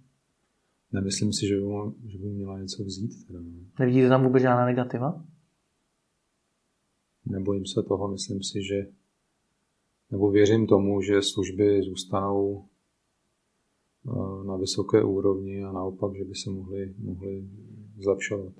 [0.91, 1.65] Nemyslím si, že by,
[2.09, 3.27] že by měla něco vzít.
[3.27, 3.39] Teda.
[3.39, 3.49] No.
[3.79, 5.25] Nevidíte tam vůbec žádná negativa?
[7.25, 8.87] Nebojím se toho, myslím si, že
[10.11, 12.65] nebo věřím tomu, že služby zůstanou
[14.07, 17.43] Eh, na vysoké úrovni a naopak, že by se mohly, mohly
[17.97, 18.53] zlepšovat.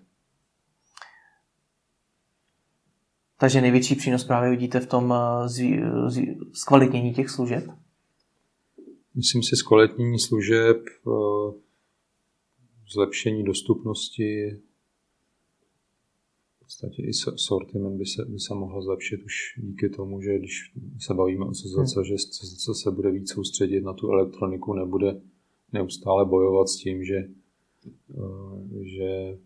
[3.37, 5.13] Takže největší přínos právě vidíte v tom
[6.53, 7.63] zkvalitnění těch služeb?
[9.15, 10.77] Myslím si zkvalitnění služeb,
[12.93, 14.59] zlepšení dostupnosti,
[16.55, 20.73] v podstatě i sortiment by se, by se mohl zlepšit už díky tomu, že když
[20.99, 22.05] se bavíme o asociace, hmm.
[22.05, 22.15] že
[22.65, 25.21] co se bude víc soustředit na tu elektroniku, nebude
[25.73, 27.17] neustále bojovat s tím, že,
[28.09, 29.37] eh, že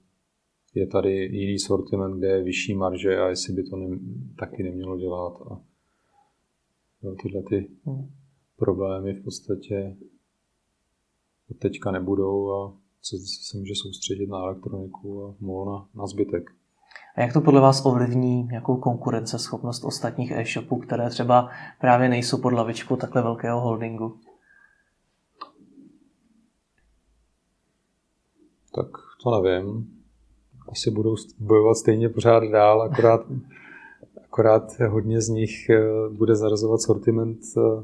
[0.75, 3.99] je tady jiný sortiment, kde je vyšší marže a jestli by to ne,
[4.39, 5.41] taky nemělo dělat.
[5.51, 5.61] A
[7.23, 8.09] tyhle ty hmm.
[8.55, 9.97] problémy v podstatě
[11.59, 16.51] teďka nebudou a co se může soustředit na elektroniku a mohl na, na zbytek.
[17.15, 21.49] A jak to podle vás ovlivní nějakou konkurenceschopnost ostatních e-shopů, které třeba
[21.81, 24.19] právě nejsou pod lavičkou takhle velkého holdingu?
[28.75, 28.87] Tak
[29.23, 29.89] to nevím.
[30.71, 33.21] Asi budou bojovat stejně pořád dál, akorát,
[34.23, 37.83] akorát hodně z nich eh, bude zarazovat sortiment, eh,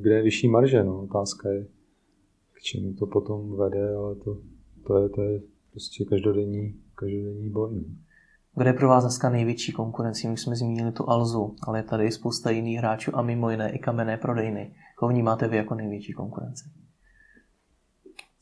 [0.00, 0.84] kde je vyšší marže.
[0.84, 1.02] No.
[1.02, 1.66] Otázka je,
[2.56, 4.38] k čemu to potom vede, ale to,
[4.86, 5.40] to, je, to je
[5.70, 7.74] prostě každodenní, každodenní boj.
[7.74, 7.82] No.
[8.56, 10.28] Kde je pro vás dneska největší konkurencí?
[10.28, 13.78] My jsme zmínili tu Alzu, ale je tady spousta jiných hráčů a mimo jiné i
[13.78, 14.74] kamenné prodejny.
[14.96, 16.64] Koho vnímáte vy jako největší konkurenci?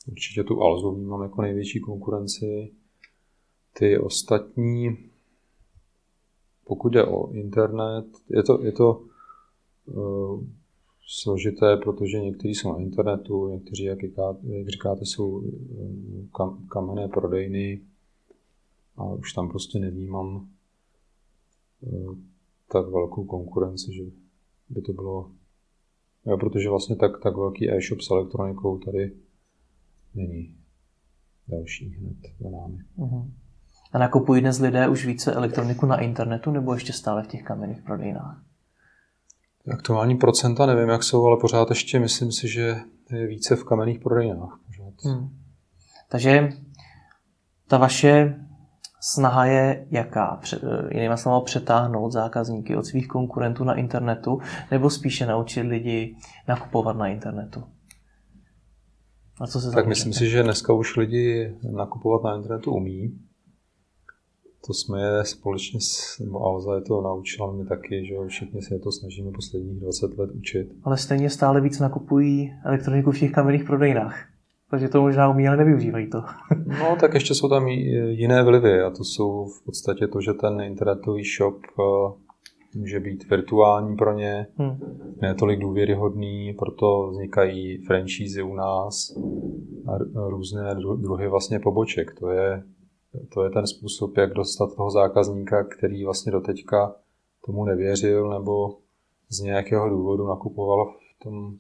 [0.07, 2.73] Určitě tu Alzu vnímám jako největší konkurenci.
[3.73, 4.99] Ty ostatní,
[6.65, 9.03] pokud jde o internet, je to, je to
[9.87, 10.45] uh,
[11.07, 13.99] složité, protože někteří jsou na internetu, někteří, jak,
[14.43, 17.81] jak říkáte, jsou eh, kam, kamenné prodejny
[18.97, 20.49] a už tam prostě nevnímám
[21.81, 22.15] uh,
[22.73, 24.03] tak velkou konkurenci, že
[24.69, 25.31] by to bylo...
[26.27, 29.13] Jo, protože vlastně tak, tak velký e-shop s elektronikou tady
[30.15, 30.55] není
[31.49, 32.79] další hned za námi.
[32.99, 33.31] Uh-huh.
[33.93, 37.83] A nakupují dnes lidé už více elektroniku na internetu nebo ještě stále v těch kamenných
[37.83, 38.44] prodejnách?
[39.73, 42.77] Aktuální procenta nevím, jak jsou, ale pořád ještě myslím si, že
[43.11, 44.61] je více v kamenných prodejnách.
[45.05, 45.29] Hmm.
[46.09, 46.49] Takže
[47.69, 48.41] ta vaše
[49.01, 50.41] snaha je jaká?
[50.91, 54.39] Jinými slovy přetáhnout zákazníky od svých konkurentů na internetu
[54.71, 56.17] nebo spíše naučit lidi
[56.49, 57.65] nakupovat na internetu?
[59.41, 63.19] A co se tak myslím si, že dneska už lidi nakupovat na internetu umí.
[64.67, 68.79] To jsme je společně s, nebo Alza je to naučila mi taky, že všichni se
[68.79, 70.69] to snažíme posledních 20 let učit.
[70.85, 74.25] Ale stejně stále víc nakupují elektroniku v těch kamenných prodejnách.
[74.71, 76.23] Takže to možná umí, ale nevyužívají to.
[76.67, 80.61] no, tak ještě jsou tam jiné vlivy a to jsou v podstatě to, že ten
[80.61, 82.13] internetový shop eh,
[82.75, 84.79] může být virtuální pro ně, hmm.
[85.23, 89.17] ne tolik důvěryhodný, proto vznikají franšízy u nás
[89.87, 89.99] a
[90.29, 92.15] různé druhy vlastně poboček.
[92.21, 92.63] To je
[93.35, 96.95] to je ten způsob, jak dostat toho zákazníka, který vlastně doteďka
[97.47, 98.79] tomu nevěřil nebo
[99.29, 101.57] z nějakého důvodu nakupoval v tom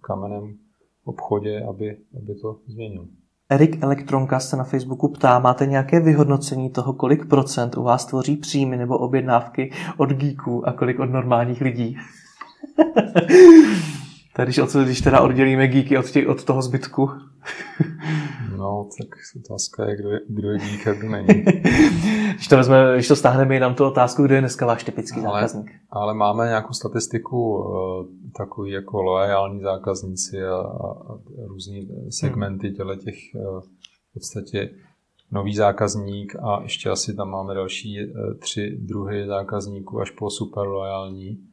[0.00, 0.58] kamenném
[1.04, 3.06] obchodě, aby, aby to změnil.
[3.50, 8.36] Erik Elektronka se na Facebooku ptá, máte nějaké vyhodnocení toho, kolik procent u vás tvoří
[8.36, 11.96] příjmy nebo objednávky od geeků a kolik od normálních lidí?
[14.40, 17.10] Tady, když, od, když teda oddělíme geeky od, těch, od toho zbytku.
[18.56, 19.08] No, tak
[19.44, 21.26] otázka je, kdo je, kdo je dík a kdo není.
[22.34, 25.20] když, to vezme, když to stáhneme i nám tu otázku, kdo je dneska váš typický
[25.20, 25.70] ale, zákazník.
[25.90, 30.96] Ale máme nějakou statistiku uh, takový jako loajální zákazníci a, a,
[31.46, 32.76] různý segmenty hmm.
[32.76, 34.70] těle těch uh, v podstatě
[35.30, 40.66] nový zákazník a ještě asi tam máme další uh, tři druhy zákazníků až po super
[40.66, 41.49] loajální.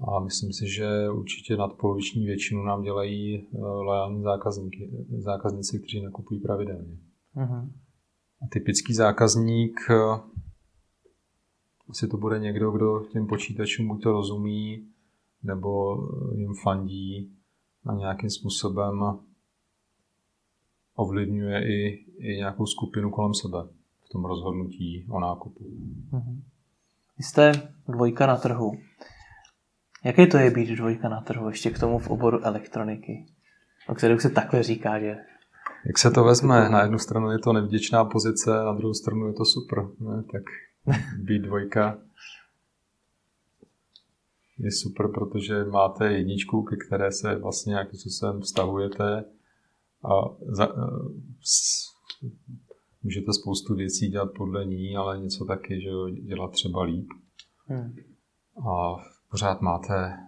[0.00, 6.40] A myslím si, že určitě nadpoloviční většinu nám dělají eh, lojální zákazníky, zákazníci, kteří nakupují
[6.40, 6.98] pravidelně.
[7.36, 7.70] Uh-huh.
[8.42, 10.20] A typický zákazník, eh,
[11.90, 14.88] asi to bude někdo, kdo těm počítačům buď to rozumí,
[15.42, 17.32] nebo eh, jim fandí
[17.86, 19.00] a nějakým způsobem
[20.94, 23.58] ovlivňuje i, i nějakou skupinu kolem sebe
[24.04, 25.64] v tom rozhodnutí o nákupu.
[26.12, 26.42] Uh-huh.
[27.18, 27.52] Vy jste
[27.88, 28.72] dvojka na trhu.
[30.04, 33.26] Jaké to je být dvojka na trhu, ještě k tomu v oboru elektroniky,
[33.88, 35.16] o kterou se takhle říká, že...
[35.86, 36.68] Jak se to vezme?
[36.68, 39.78] Na jednu stranu je to nevděčná pozice, na druhou stranu je to super.
[40.00, 40.22] Ne?
[40.32, 40.42] Tak
[41.18, 41.98] být dvojka
[44.58, 49.24] je super, protože máte jedničku, ke které se vlastně nějakým způsobem vztahujete
[50.04, 50.10] a
[50.46, 50.68] za,
[53.02, 55.90] můžete spoustu věcí dělat podle ní, ale něco taky, že
[56.22, 57.06] dělat třeba líp.
[57.66, 57.94] Hmm.
[58.68, 58.96] A
[59.34, 60.18] pořád máte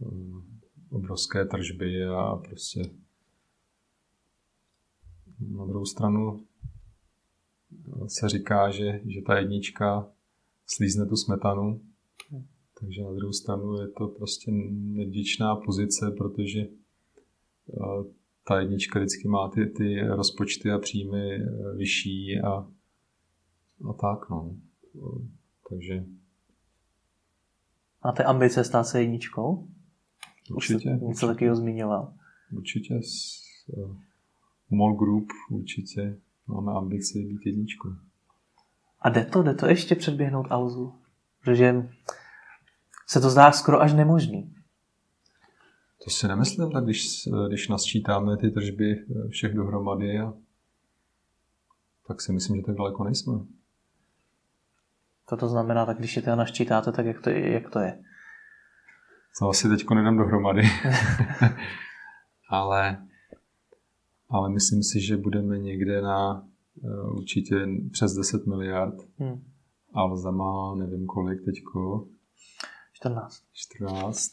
[0.00, 2.82] mm, obrovské tržby a prostě
[5.40, 6.46] na druhou stranu
[8.06, 10.08] se říká, že, že ta jednička
[10.66, 11.80] slízne tu smetanu.
[12.80, 18.04] Takže na druhou stranu je to prostě nevděčná pozice, protože eh,
[18.48, 22.50] ta jednička vždycky má ty, ty rozpočty a příjmy eh, vyšší a,
[23.90, 24.56] a tak, no.
[25.68, 26.04] Takže...
[28.04, 29.68] Máte ambice stát se jedničkou?
[30.50, 30.90] Určitě.
[30.90, 32.12] Už něco takového zmiňoval.
[32.52, 32.94] Určitě.
[32.94, 33.96] S uh,
[34.70, 37.88] Mall Group určitě máme ambici být jedničkou.
[39.00, 40.94] A jde to, jde to ještě předběhnout Alzu?
[41.40, 41.88] Protože
[43.06, 44.54] se to zdá skoro až nemožný.
[46.04, 50.34] To si nemyslím, tak když, když nasčítáme ty tržby všech dohromady, a,
[52.08, 53.34] tak si myslím, že tak daleko nejsme.
[55.28, 57.52] Co to znamená, tak když je to naščítáte, tak jak to je?
[57.52, 57.98] Jak to je?
[59.38, 60.62] To asi teď nedám dohromady.
[62.48, 63.06] ale,
[64.30, 66.44] ale myslím si, že budeme někde na
[66.82, 68.94] Eh, určitě přes 10 miliard.
[69.18, 69.44] Hmm.
[69.92, 72.08] Alza má nevím kolik teďko.
[72.92, 73.42] 14.
[73.52, 74.32] 14,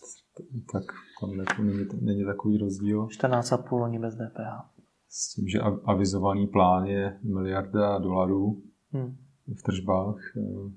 [0.74, 0.84] tak
[1.22, 3.06] tam jako není, není takový rozdíl.
[3.06, 4.72] 14,5 oni bez DPH.
[5.10, 9.18] S tím, že avizovaný plán je miliarda dolarů hmm.
[9.60, 10.72] v tržbách, eh,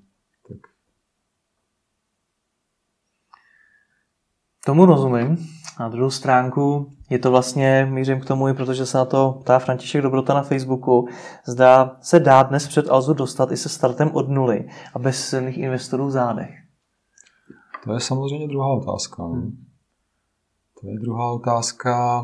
[0.47, 0.57] tak
[4.65, 5.37] Tomu rozumím.
[5.79, 9.59] Na druhou stránku je to vlastně, mířím k tomu, i protože se na to ptá
[9.59, 11.07] František Dobrota na Facebooku,
[11.47, 15.57] zdá se dá dnes před Alzu dostat i se startem od nuly a bez silných
[15.57, 16.49] investorů v zádech.
[17.83, 19.23] To je samozřejmě druhá otázka.
[19.23, 19.57] Hmm.
[20.81, 22.19] To je druhá otázka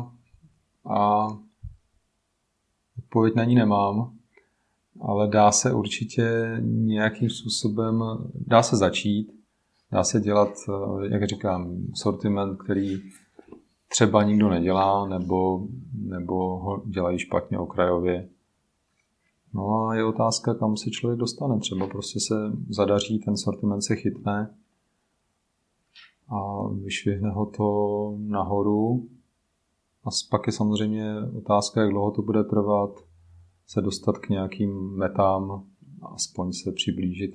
[0.90, 1.26] a
[2.98, 4.12] odpověď na ní nemám,
[5.00, 8.02] ale dá se určitě nějakým způsobem,
[8.34, 9.41] dá se začít,
[9.92, 10.48] dá se dělat,
[11.10, 13.02] jak říkám, sortiment, který
[13.88, 18.28] třeba nikdo nedělá, nebo, nebo ho dělají špatně okrajově.
[19.54, 21.58] No a je otázka, kam se člověk dostane.
[21.58, 22.34] Třeba prostě se
[22.68, 24.54] zadaří, ten sortiment se chytne
[26.28, 29.08] a vyšvihne ho to nahoru.
[30.04, 32.90] A pak je samozřejmě otázka, jak dlouho to bude trvat,
[33.66, 35.64] se dostat k nějakým metám,
[36.14, 37.34] aspoň se přiblížit.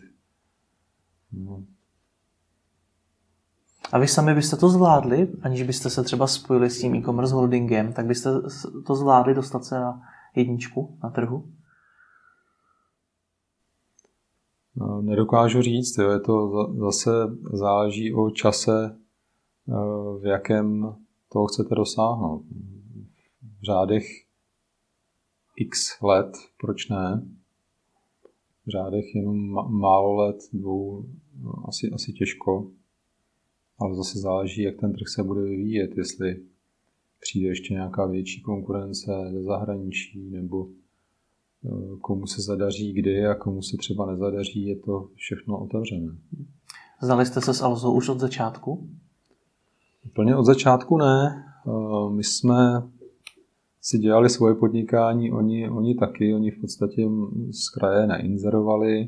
[1.32, 1.64] No,
[3.92, 7.94] a vy sami byste to zvládli, aniž byste se třeba spojili s tím e-commerce holdingem,
[7.94, 8.30] tak byste
[8.88, 10.02] to zvládli dostat se na
[10.36, 11.50] jedničku na trhu?
[14.76, 16.10] No, nedokážu říct, jo.
[16.10, 17.12] je to zase
[17.54, 18.98] záleží o čase,
[19.70, 19.74] eh,
[20.20, 20.96] v jakém
[21.30, 22.44] toho chcete dosáhnout.
[23.60, 24.04] V řádech
[25.56, 27.28] x let, proč ne?
[28.66, 29.38] V řádech jenom
[29.80, 31.06] málo let, dvou,
[31.42, 32.72] no, asi, asi těžko
[33.80, 36.44] ale zase záleží, jak ten trh se bude vyvíjet, jestli
[37.20, 40.68] přijde ještě nějaká větší konkurence ze zahraničí, nebo
[41.66, 46.18] eh, komu se zadaří kdy a komu se třeba nezadaří, je to všechno otevřené.
[47.02, 48.90] Znali jste se s Alzou už od začátku?
[50.06, 51.46] Úplně od začátku ne.
[51.68, 52.84] Eh, my jsme
[53.90, 57.10] si dělali svoje podnikání, oni, oni taky, oni v podstatě
[57.52, 59.08] z kraje neinzerovali,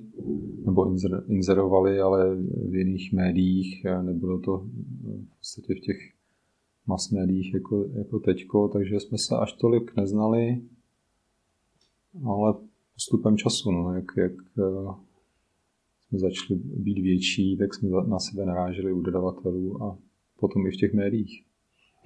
[0.66, 2.36] nebo inzer, inzerovali, ale
[2.70, 5.98] v jiných médiích, nebylo to v podstatě v těch
[6.88, 10.62] mass médiích jako, jako teďko, takže jsme se až tolik neznali,
[12.26, 12.54] ale
[12.94, 14.94] postupem času, no, jak, jak eh,
[16.08, 19.98] jsme začali být větší, tak jsme na sebe naráželi u dodavatelů a
[20.40, 21.49] potom i v těch médiích.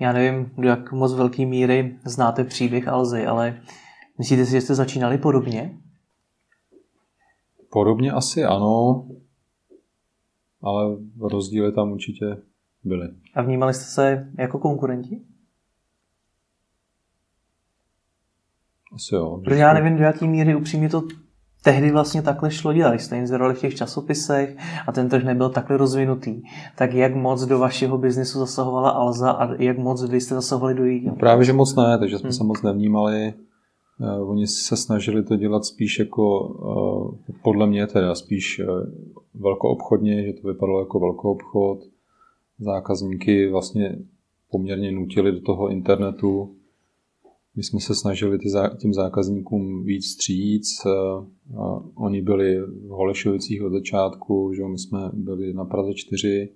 [0.03, 3.61] Já nevím, do jak moc velký míry znáte příběh Alzy, ale
[4.17, 5.77] myslíte si, že jste začínali podobně?
[7.71, 9.05] Podobně asi ano,
[10.61, 12.25] ale rozdíly tam určitě
[12.83, 13.09] byly.
[13.35, 15.21] A vnímali jste se jako konkurenti?
[18.93, 19.41] Asi jo.
[19.43, 21.01] Protože já nevím, do jaké míry upřímně to
[21.63, 22.93] tehdy vlastně takhle šlo dělat.
[22.93, 26.41] Jste inzerovali v těch časopisech a ten trh nebyl takhle rozvinutý,
[26.75, 30.85] tak jak moc do vašeho biznesu zasahovala Alza a jak moc vy jste zasahovali do
[30.85, 31.15] jího?
[31.15, 32.33] Právě, že moc ne, takže jsme hmm.
[32.33, 33.33] se moc nevnímali.
[33.99, 38.65] Uh, oni se snažili to dělat spíš jako, uh, podle mě teda, spíš uh,
[39.41, 41.79] velkoobchodně, že to vypadalo jako velkoobchod.
[42.59, 43.95] Zákazníky vlastně
[44.51, 46.55] poměrně nutili do toho internetu,
[47.55, 48.37] my jsme se snažili
[48.77, 50.85] těm zákazníkům víc stříc.
[51.57, 56.49] A oni byli v Holešovicích od začátku, že my jsme byli na Praze 4,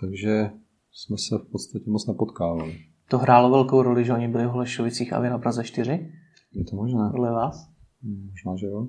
[0.00, 0.50] takže
[0.92, 2.78] jsme se v podstatě moc nepotkávali.
[3.08, 6.12] To hrálo velkou roli, že oni byli v Holešovicích a vy na Praze 4?
[6.52, 7.08] Je to možné.
[7.10, 7.68] Podle vás?
[8.02, 8.88] Hmm, možná, že jo.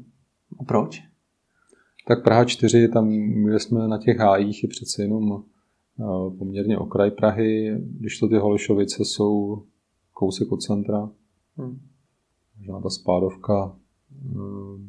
[0.59, 1.03] A proč?
[2.07, 3.09] Tak Praha 4, tam,
[3.43, 5.43] kde jsme na těch hájích, je přece jenom
[6.37, 9.63] poměrně okraj Prahy, když to ty Holešovice jsou
[10.15, 11.09] kousek od centra.
[11.57, 11.79] Hmm.
[12.57, 13.75] Možná ta spádovka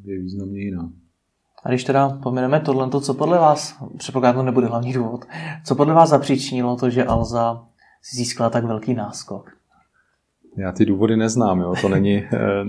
[0.05, 0.93] je významně jiná.
[1.65, 5.25] A když teda pomineme tohle, co podle vás, předpokládám, to nebude hlavní důvod,
[5.65, 7.67] co podle vás zapříčinilo to, že Alza
[8.13, 9.51] získala tak velký náskok?
[10.57, 11.75] Já ty důvody neznám, jo.
[11.81, 12.67] to není eh, eh,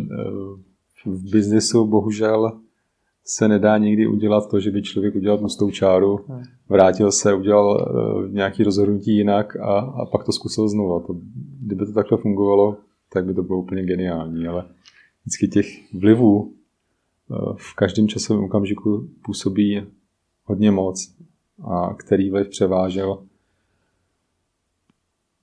[1.05, 2.59] v biznesu bohužel
[3.29, 6.43] se nedá nikdy udělat to, že by člověk udělal tlustou čáru, hmm.
[6.69, 10.99] vrátil se, udělal uh, nějaký rozhodnutí jinak a, a pak to zkusil znovu.
[10.99, 11.15] To,
[11.61, 12.77] kdyby to takhle fungovalo,
[13.13, 14.65] tak by to bylo úplně geniální, ale
[15.21, 19.81] vždycky těch vlivů uh, v každém časovém okamžiku působí
[20.43, 21.15] hodně moc
[21.63, 23.23] a který vliv převážel.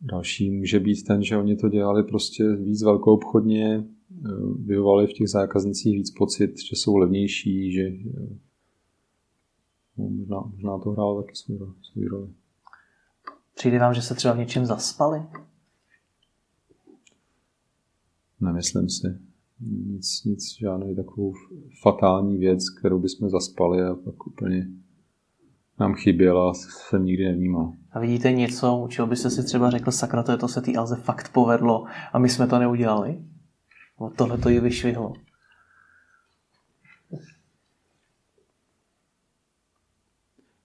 [0.01, 3.85] Další může být ten, že oni to dělali prostě víc velkoobchodně,
[4.65, 7.91] vyvolali v těch zákaznicích víc pocit, že jsou levnější, že
[9.97, 12.29] no, možná, možná to hrálo taky svůj, svůj roli.
[13.55, 15.23] Přijde vám, že se třeba v něčem zaspali?
[18.41, 19.19] Nemyslím si.
[19.61, 21.33] Nic, nic, žádný takovou
[21.83, 24.69] fatální věc, kterou bychom zaspali a pak úplně
[25.81, 27.73] nám chyběla, jsem nikdy nevnímal.
[27.93, 30.75] A vidíte něco, u čeho byste si třeba řekl, sakra, to, je to se té
[30.75, 33.23] Alze fakt povedlo a my jsme to neudělali?
[34.05, 35.13] No, tohle to ji vyšvihlo.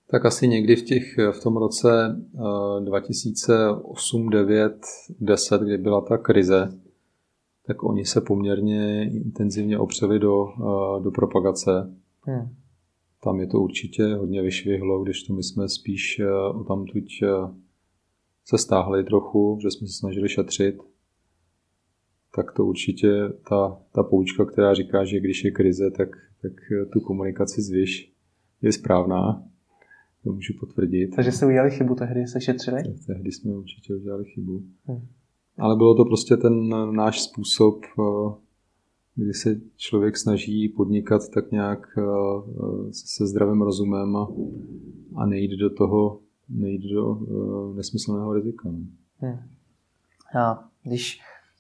[0.08, 2.16] Tak asi někdy v, těch, v tom roce
[2.84, 4.86] 2008, 9,
[5.20, 6.70] 10, kdy byla ta krize,
[7.68, 11.96] tak oni se poměrně intenzivně opřeli do, eh, do propagace.
[12.22, 12.56] Hmm.
[13.24, 17.28] Tam je to určitě hodně vyšvihlo, když to my jsme spíš eh, o tamtuť eh,
[18.46, 20.89] se stáhli trochu, že jsme se snažili šetřit
[22.36, 23.10] tak to určitě
[23.50, 26.10] ta, ta poučka, která říká, že když je krize, tak,
[26.42, 26.52] tak
[26.94, 28.14] tu komunikaci zvyš
[28.62, 29.44] je správná.
[30.24, 31.08] To můžu potvrdit.
[31.16, 32.84] Takže jste udělali chybu tehdy, se šetřili?
[33.08, 34.64] Tehdy jsme určitě udělali chybu.
[34.86, 35.08] Hmm.
[35.58, 38.34] Ale bylo to prostě ten náš způsob, eh,
[39.16, 42.04] kdy se člověk snaží podnikat tak nějak eh,
[42.92, 44.28] se zdravým rozumem a,
[45.16, 46.20] a nejít do toho,
[46.50, 48.70] nejít do eh, nesmyslného rizika.
[48.70, 48.80] No.
[49.18, 49.40] Hmm.
[50.36, 51.20] Já, když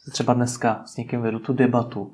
[0.09, 2.13] třeba dneska s někým vedu tu debatu,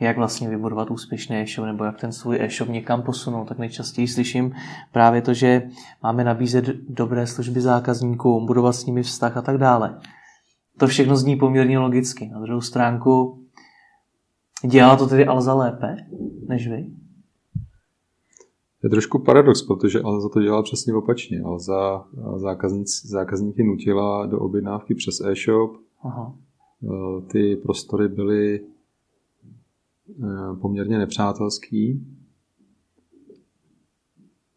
[0.00, 4.54] jak vlastně vybudovat úspěšný e-shop nebo jak ten svůj e-shop někam posunout, tak nejčastěji slyším
[4.92, 5.62] právě to, že
[6.02, 10.00] máme nabízet dobré služby zákazníkům, budovat s nimi vztah a tak dále.
[10.78, 12.28] To všechno zní poměrně logicky.
[12.28, 13.44] Na druhou stránku
[14.66, 15.96] dělá to tedy Alza lépe
[16.48, 16.86] než vy?
[18.84, 21.40] Je trošku paradox, protože Alza to dělala přesně opačně.
[21.40, 22.04] Alza
[23.04, 25.70] zákazníky nutila do objednávky přes e-shop,
[26.02, 26.34] Aha.
[26.84, 32.06] Eh, ty prostory byly eh, poměrně nepřátelský,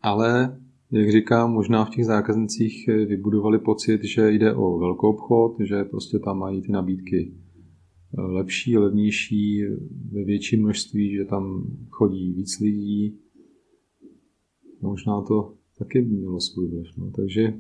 [0.02, 0.62] ale,
[0.92, 6.20] jak říkám, možná v těch zákaznicích vybudovali pocit, že jde o velkou obchod, že prostě
[6.20, 7.34] tam mají ty nabídky
[8.18, 9.64] eh, lepší, levnější,
[10.12, 13.20] ve větším množství, že tam chodí víc lidí.
[14.82, 16.88] Možná to taky mělo svůj vliv.
[16.98, 17.12] No.
[17.12, 17.54] Takže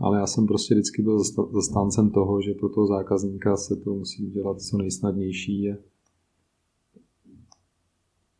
[0.00, 1.22] ale já jsem prostě vždycky byl
[1.52, 5.74] zastáncem toho, že pro toho zákazníka se to musí udělat co nejsnadnější.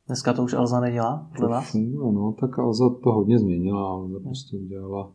[0.06, 1.70] Dneska to už Alza nedělá podle vás?
[1.70, 3.90] Funguje, no, tak Alza to hodně změnila.
[3.90, 5.12] Alza prostě udělala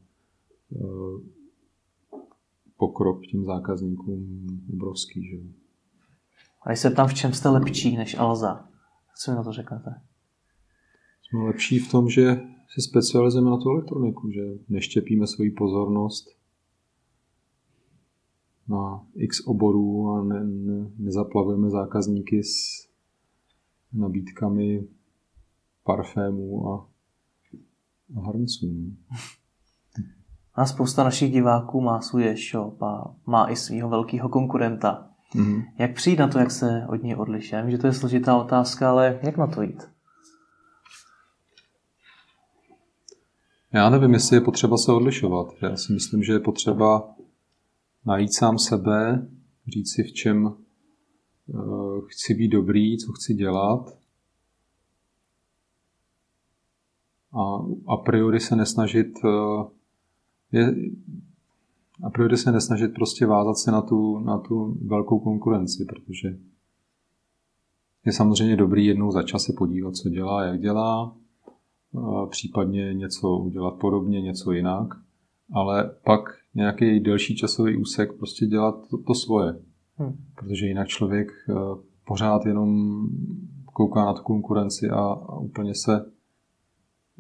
[0.70, 1.22] uh,
[2.78, 5.28] pokrok těm zákazníkům obrovský.
[5.28, 5.38] Že?
[6.62, 8.68] A když se tam, v čem jste lepší než Alza,
[9.18, 10.02] co mi na to řeknete?
[11.22, 12.42] Jsme lepší v tom, že
[12.74, 16.30] se specializujeme na tu elektroniku, že neštěpíme svoji pozornost
[18.68, 22.88] na x oborů a ne, ne, nezaplavujeme zákazníky s
[23.94, 24.88] nabídkami
[25.84, 26.88] parfémů a,
[28.18, 28.94] a hrnců.
[30.56, 35.10] A spousta našich diváků má svůj e-shop a má i svého velkého konkurenta.
[35.36, 35.64] Mm-hmm.
[35.78, 37.56] Jak přijít na to, jak se od něj odliší?
[37.56, 39.93] Já vím, že to je složitá otázka, ale jak na to jít?
[43.74, 45.48] Já nevím, jestli je potřeba se odlišovat.
[45.62, 47.16] Já si myslím, že je potřeba
[48.06, 49.28] najít sám sebe,
[49.68, 50.46] říct si, v čem
[51.48, 53.98] uh, chci být dobrý, co chci dělat.
[57.34, 57.42] A
[57.88, 59.68] a priori se nesnažit uh,
[60.52, 60.76] je,
[62.04, 66.38] a priori se nesnažit prostě vázat se na tu, na tu velkou konkurenci, protože
[68.06, 71.16] je samozřejmě dobrý jednou za čas se podívat, co dělá, jak dělá,
[72.30, 74.88] případně něco udělat podobně, něco jinak,
[75.54, 76.22] ale pak
[76.56, 79.60] nějaký delší časový úsek prostě dělat to, to svoje.
[79.98, 80.18] Hmm.
[80.36, 81.54] Protože jinak člověk eh,
[82.08, 83.00] pořád jenom
[83.66, 86.06] kouká na tu konkurenci a, a úplně se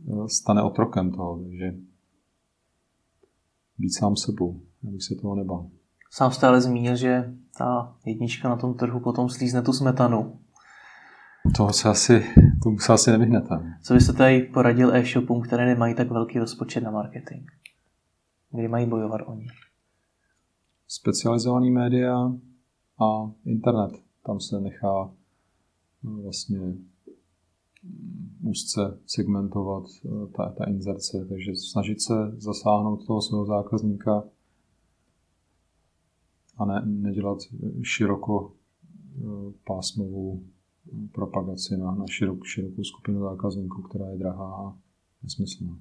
[0.07, 1.39] eh, stane otrokem toho.
[1.43, 1.75] Takže
[3.77, 5.69] být sám sebou, abych se toho nebál.
[6.11, 10.39] Sám jste ale zmínil, že ta jednička na tom trhu potom slízne tu smetanu.
[11.51, 12.23] Toho se asi,
[12.63, 13.77] tomu se asi nevyhnete.
[13.83, 17.51] Co byste tady poradil e-shopům, které nemají tak velký rozpočet na marketing?
[18.51, 19.47] Kdy mají bojovat oni?
[20.87, 22.31] Specializovaný média
[22.99, 23.91] a internet.
[24.25, 25.11] Tam se nechá
[26.03, 26.59] no, vlastně
[28.41, 34.23] úzce segmentovat eh, ta, ta inzerce, takže snažit se zasáhnout toho svého zákazníka
[36.57, 37.37] a ne, nedělat
[37.83, 39.21] široko eh,
[39.67, 40.43] pásmovou
[41.11, 44.73] propagaci na, na širok, širokou skupinu zákazníků, která je drahá a
[45.23, 45.77] nesmyslná.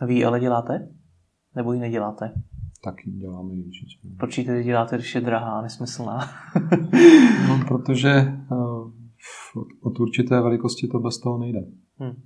[0.00, 0.88] A vy ji ale děláte?
[1.54, 2.32] Nebo ji neděláte?
[2.84, 4.08] Taky děláme ji určitě.
[4.16, 6.18] Proč ji tedy děláte, když je drahá a nesmyslná?
[7.48, 8.92] no, protože uh,
[9.80, 11.60] od určité velikosti to bez toho nejde.
[11.96, 12.22] Hmm.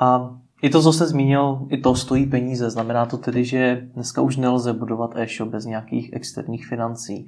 [0.00, 2.70] A i to, co jste zmínil, i to stojí peníze.
[2.70, 7.26] Znamená to tedy, že dneska už nelze budovat e-shop bez nějakých externích financí,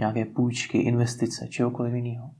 [0.00, 2.30] nějaké půjčky, investice, čehokoliv jiného.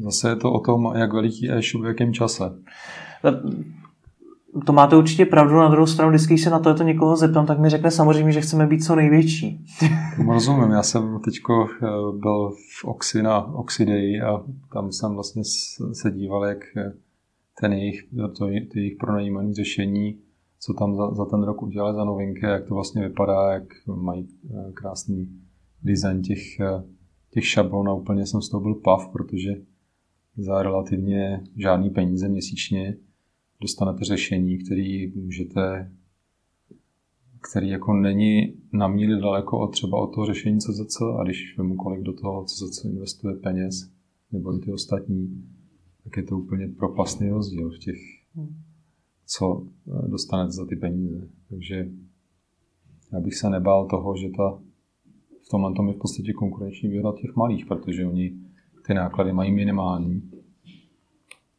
[0.00, 2.44] Zase je to o tom, jak veliký e-shop v jakém čase.
[4.66, 7.46] To máte určitě pravdu, na druhou stranu, vždycky, když se na to, to někoho zeptám,
[7.46, 9.66] tak mi řekne samozřejmě, že chceme být co největší.
[10.28, 11.86] Rozumím, já jsem teď eh,
[12.18, 13.86] byl v Oxy na Oxy
[14.20, 14.42] a
[14.72, 15.42] tam jsem vlastně
[15.92, 16.92] se díval, jak eh,
[17.60, 18.04] ten jejich,
[18.38, 20.18] to, ty jejich pronajímané řešení,
[20.60, 24.28] co tam za, za ten rok udělali za novinky, jak to vlastně vypadá, jak mají
[24.50, 25.28] eh, krásný
[25.84, 26.42] design těch,
[27.30, 29.50] těch šablon a úplně jsem z toho byl pav, protože
[30.36, 32.96] za relativně žádný peníze měsíčně
[33.60, 35.90] dostanete řešení, který můžete
[37.50, 41.76] který jako není na míli daleko od třeba od toho řešení CZC a když vemu,
[41.76, 43.90] kolik do toho CZC investuje peněz,
[44.32, 45.44] nebo i ty ostatní,
[46.04, 47.96] tak je to úplně propastný rozdíl v těch,
[49.26, 51.28] co eh, dostanete za ty peníze.
[51.48, 51.88] Takže
[53.12, 54.62] já bych se nebál toho, že ta,
[55.46, 58.32] v tomhle tom je v podstatě konkurenční výhoda těch malých, protože oni
[58.86, 60.30] ty náklady mají minimální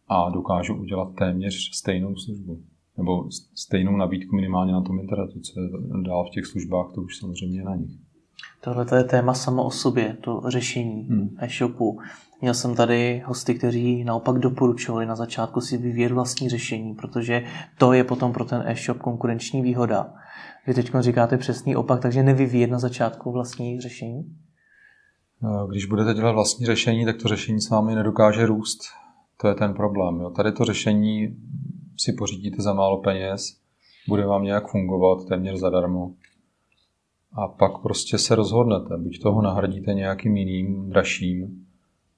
[0.08, 2.62] a dokážu udělat téměř stejnou službu.
[2.98, 5.70] Nebo stejnou nabídku minimálně na tom internetu, co je
[6.06, 7.92] dál v těch službách, to už samozřejmě je na nich.
[8.62, 11.38] Tohle je téma samo o sobě, to řešení hmm.
[11.40, 12.00] e-shopu.
[12.42, 17.44] Měl jsem tady hosty, kteří naopak doporučovali na začátku si vyvíjet vlastní řešení, protože
[17.78, 20.14] to je potom pro ten e-shop konkurenční výhoda.
[20.68, 24.36] Vy teď říkáte přesný opak, takže nevyvíjet na začátku vlastní řešení?
[25.70, 28.80] Když budete dělat vlastní řešení, tak to řešení s vámi nedokáže růst.
[29.42, 30.20] To je ten problém.
[30.20, 30.30] Jo.
[30.30, 31.38] Tady to řešení
[31.98, 33.60] si pořídíte za málo peněz,
[34.08, 36.14] bude vám nějak fungovat téměř zadarmo.
[37.34, 38.98] A pak prostě se rozhodnete.
[38.98, 41.66] Buď toho nahradíte nějakým jiným, dražším,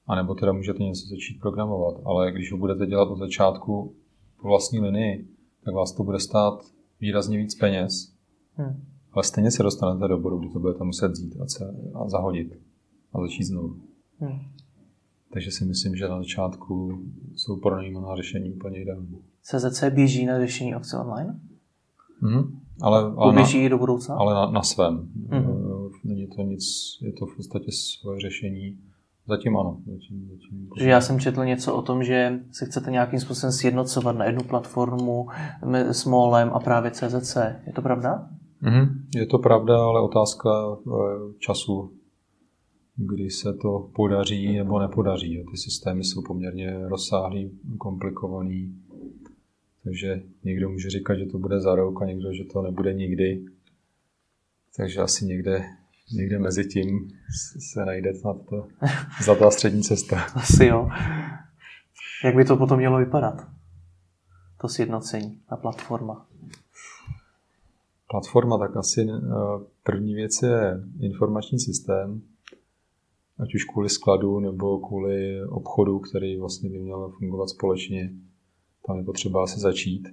[0.08, 1.95] anebo teda můžete něco začít programovat.
[2.06, 3.95] Ale když ho budete dělat od začátku
[4.41, 5.28] po vlastní linii,
[5.66, 6.60] tak vás to bude stát
[7.02, 8.16] výrazně víc peněz.
[8.58, 8.84] Hmm.
[9.12, 12.60] Ale stejně se dostanete do bodu, kdy to budete muset vzít a, se, a zahodit
[13.14, 13.76] a začít znovu.
[14.20, 14.39] Hmm.
[15.34, 16.99] Takže si myslím, že na začátku
[17.36, 19.18] jsou pronajímaná řešení úplně ideální.
[19.41, 21.39] CZC běží na řešení akce online?
[22.24, 22.51] Mm-hmm.
[22.82, 24.16] Ale, ale běží na, do budoucna?
[24.16, 25.10] Ale na, na svém.
[25.30, 25.89] Mm-hmm.
[26.03, 26.64] Není to nic,
[27.01, 28.78] je to v podstatě svoje řešení.
[29.28, 29.78] Zatím ano.
[29.86, 34.16] Zatím, zatím že já jsem četl něco o tom, že se chcete nějakým způsobem sjednocovat
[34.16, 35.28] na jednu platformu
[35.72, 37.38] s Molem a právě CZC.
[37.68, 38.30] Je to pravda?
[38.64, 38.89] Mm-hmm.
[39.16, 40.49] Je to pravda, ale otázka
[40.88, 41.97] eh, času
[42.97, 45.45] kdy se to podaří nebo nepodaří.
[45.51, 48.76] Ty systémy jsou poměrně rozsáhlý, komplikovaný,
[49.84, 53.45] takže někdo může říkat, že to bude za rok a někdo, že to nebude nikdy.
[54.78, 55.64] Takže asi někde,
[56.14, 57.10] někde mezi tím
[57.72, 60.18] se najde na to ta střední cesta.
[60.36, 60.89] Asi jo.
[62.24, 63.47] Jak by to potom mělo vypadat?
[64.62, 66.26] To sjednocení, ta platforma.
[68.08, 69.22] Platforma, tak asi eh,
[69.84, 72.22] první věc je informační systém,
[73.39, 78.14] ať už kvůli skladu nebo kvůli obchodu, který vlastně by měl fungovat společně.
[78.86, 80.08] Tam je potřeba se začít.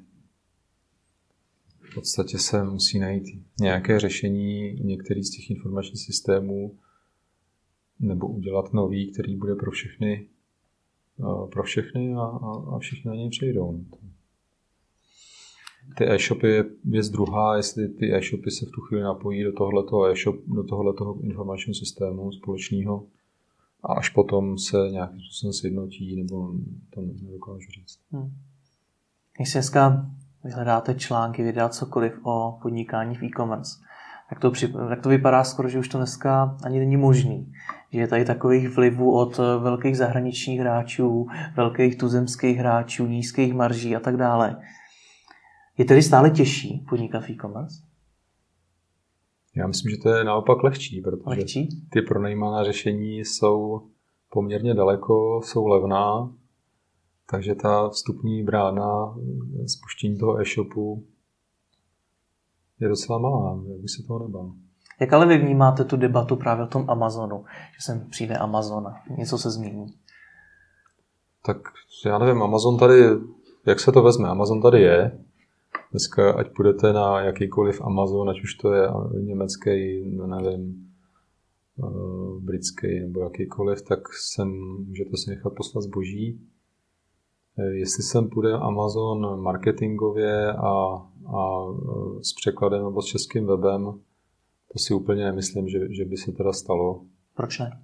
[1.81, 3.25] V podstatě se musí najít
[3.61, 6.79] nějaké řešení některý z těch informačních systémů
[8.01, 10.29] nebo udělat nový, který bude pro všechny,
[11.53, 13.85] pro všechny a, a, a všichni na něj přejdou.
[15.97, 20.05] Ty e-shopy je věc druhá, jestli ty e-shopy se v tu chvíli napojí do tohoto
[20.05, 23.07] e-shop, do tohoto informačního systému společného
[23.83, 26.53] a až potom se nějakým způsobem sjednotí, nebo
[26.95, 27.99] to nedokážu říct.
[28.13, 28.33] Hmm.
[29.37, 30.11] Když si dneska
[30.45, 33.79] vyhledáte články, videa, cokoliv o podnikání v e-commerce,
[34.31, 34.53] tak to,
[34.89, 37.53] tak to vypadá skoro, že už to dneska ani není možný.
[37.93, 41.27] Že je tady takových vlivů od velkých zahraničních hráčů,
[41.57, 44.57] velkých tuzemských hráčů, nízkých marží a tak dále.
[45.79, 47.83] Je tedy stále těžší podnikat v e-commerce?
[49.57, 51.69] Já myslím, že to je naopak lehčí, protože lehčí?
[51.91, 53.83] ty pronajímaná řešení jsou
[54.31, 56.33] poměrně daleko, jsou levná,
[57.31, 59.15] takže ta vstupní brána
[59.67, 61.07] spuštění toho e-shopu
[62.81, 64.53] je docela malá, jak by se toho nebál.
[65.01, 69.03] Jak ale vy vnímáte tu debatu právě o tom Amazonu, že sem přijde Amazon a
[69.19, 69.87] něco se změní?
[71.47, 71.57] Tak
[72.07, 73.03] já nevím, Amazon tady,
[73.67, 74.29] jak se to vezme?
[74.29, 75.19] Amazon tady je.
[75.95, 78.89] Dneska, ať půjdete na jakýkoliv Amazon, ať už to je
[79.21, 80.89] německý, nevím,
[81.79, 84.49] eh, britský nebo jakýkoliv, tak sem
[84.89, 86.41] můžete si nechat poslat zboží.
[87.59, 90.73] Eh, jestli sem půjde Amazon marketingově a,
[91.37, 93.85] a eh, s překladem nebo s českým webem,
[94.73, 97.05] to si úplně nemyslím, že, že by se teda stalo.
[97.37, 97.83] Proč ne?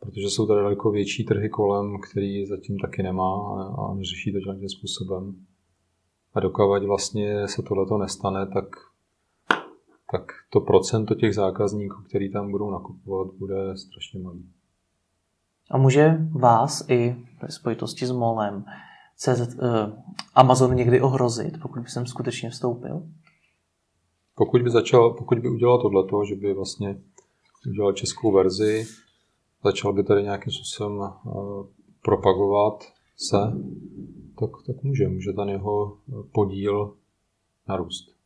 [0.00, 4.38] Protože jsou tady daleko větší trhy kolem, který zatím taky nemá a, a neřeší to
[4.38, 5.36] nějakým způsobem.
[6.34, 8.64] A dokávat vlastně se tohleto nestane, tak,
[10.10, 14.48] tak to procento těch zákazníků, který tam budou nakupovat, bude strašně malý.
[15.70, 18.64] A může vás i ve spojitosti s Molem
[19.16, 19.68] CZ, uh,
[20.34, 23.02] Amazon někdy ohrozit, pokud by jsem skutečně vstoupil?
[24.34, 27.00] Pokud by, začal, pokud by udělal tohleto, že by vlastně
[27.70, 28.84] udělal českou verzi,
[29.64, 31.66] začal by tady nějakým způsobem uh,
[32.02, 32.84] propagovat
[33.16, 33.36] se,
[34.46, 35.08] tak, tak může.
[35.08, 35.98] Může ten jeho
[36.32, 36.94] podíl
[37.68, 38.16] narůst.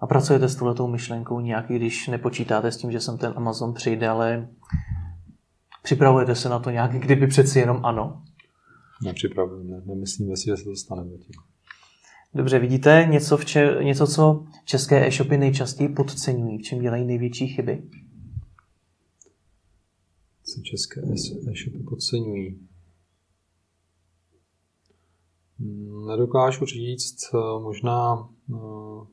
[0.00, 4.08] A pracujete s touhletou myšlenkou nějak, když nepočítáte s tím, že sem ten Amazon přijde,
[4.08, 4.48] ale
[5.82, 8.22] připravujete se na to nějak, kdyby přeci jenom ano?
[9.04, 11.34] Nepřipravujeme, nemyslíme si, že se to stane zatím.
[12.34, 17.48] Dobře, vidíte něco, v če- něco, co české e-shopy nejčastěji podceňují, v čem dělají největší
[17.48, 17.82] chyby?
[20.44, 21.00] Co české
[21.50, 22.67] e-shopy podceňují?
[26.06, 27.32] Nedokážu říct,
[27.62, 29.06] možná no,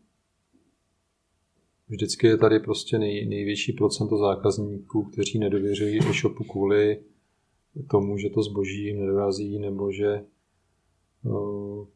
[1.88, 7.04] vždycky je tady prostě nej, největší procento zákazníků, kteří nedověřují e-shopu kvůli
[7.90, 10.26] tomu, že to zboží jim nedorazí, nebo že
[11.24, 11.88] uh,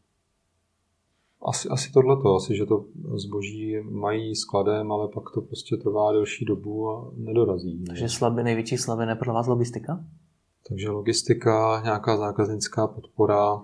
[1.41, 2.86] asi, asi tohleto, asi, že to
[3.16, 7.84] zboží mají skladem, ale pak to prostě trvá delší dobu a nedorazí.
[7.88, 10.06] Takže slabý, největší slabiny pro vás logistika?
[10.70, 13.64] Takže logistika, nějaká zákaznická podpora.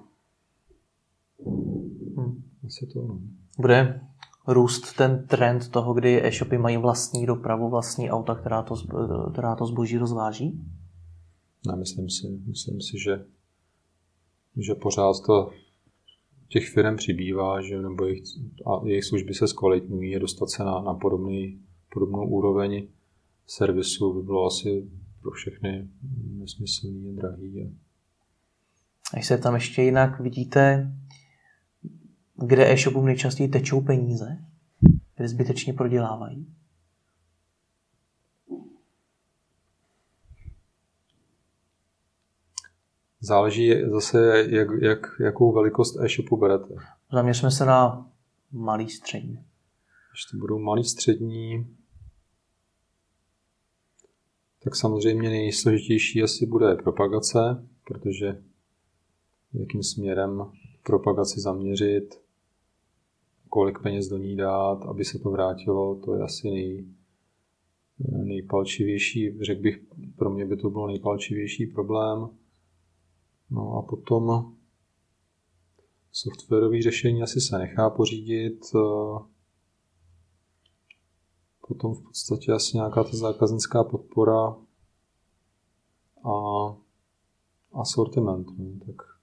[2.65, 3.01] Asi to.
[3.01, 3.19] No.
[3.57, 4.01] Bude
[4.47, 8.75] růst ten trend toho, kdy e-shopy mají vlastní dopravu, vlastní auta, která to,
[9.31, 10.65] která to zboží rozváží?
[11.67, 12.27] Nemyslím si.
[12.47, 13.25] Myslím si, že,
[14.57, 15.51] že pořád to
[16.47, 18.23] těch firm přibývá, že, nebo jejich,
[18.65, 21.59] a jejich služby se zkvalitňují a dostat se na, na podobný,
[21.93, 22.87] podobnou úroveň
[23.47, 24.89] servisu by bylo asi
[25.21, 25.87] pro všechny
[26.37, 27.61] nesmyslný a drahý.
[27.61, 27.65] A...
[29.17, 30.91] Až se tam ještě jinak vidíte,
[32.35, 34.37] kde e-shopům nejčastěji tečou peníze,
[35.15, 36.55] kde zbytečně prodělávají?
[43.19, 46.75] Záleží zase, jak, jak, jakou velikost e-shopu berete.
[47.11, 48.11] Zaměřme se na
[48.51, 49.45] malý střední.
[50.11, 51.75] Když to budou malý střední,
[54.63, 58.43] tak samozřejmě nejsložitější asi bude propagace, protože
[59.53, 60.51] jakým směrem
[60.83, 62.24] propagaci zaměřit,
[63.55, 66.85] kolik peněz do ní dát, aby se to vrátilo, to je asi nej,
[68.23, 69.79] nejpalčivější, řekl bych,
[70.15, 72.29] pro mě by to bylo nejpalčivější problém.
[73.49, 74.53] No a potom
[76.11, 78.59] softwarové řešení asi se nechá pořídit.
[81.67, 84.55] Potom v podstatě asi nějaká ta zákaznická podpora
[86.25, 86.35] a
[87.71, 88.47] asortiment.
[88.57, 89.14] No, tak.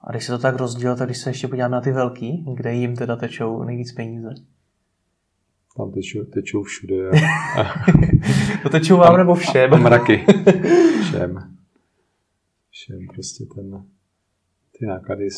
[0.00, 2.74] A když se to tak rozdělí, tak když se ještě podíváme na ty velký, kde
[2.74, 4.28] jim teda tečou nejvíc peníze?
[5.76, 7.10] Tam tečou, tečou všude.
[8.62, 9.82] to tečou vám nebo všem?
[9.82, 10.24] Mraky.
[11.02, 11.58] Všem.
[12.70, 13.84] Všem prostě ten,
[14.78, 15.28] ty náklady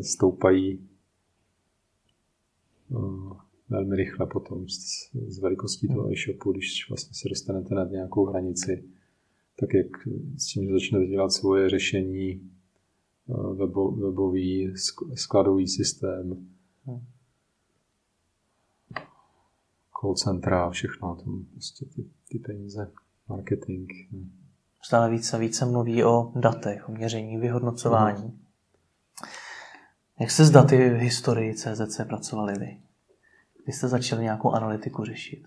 [0.00, 0.88] stoupají
[2.88, 3.36] uh,
[3.68, 8.84] velmi rychle potom z, z velikostí toho e-shopu, když vlastně se dostanete nad nějakou hranici,
[9.60, 9.86] tak jak
[10.36, 12.50] s tím, že začnete dělat svoje řešení,
[13.28, 14.74] webo, webový,
[15.14, 16.46] skladový systém,
[16.84, 17.06] hmm
[20.00, 22.90] call centra, všechno, tam prostě ty, ty peníze,
[23.28, 23.90] marketing.
[24.82, 28.24] Stále více a více mluví o datech, o měření, vyhodnocování.
[28.24, 28.38] Mm.
[30.20, 32.80] Jak jste s daty v historii CZC pracovali vy?
[33.64, 35.44] Kdy jste začali nějakou analytiku řešit?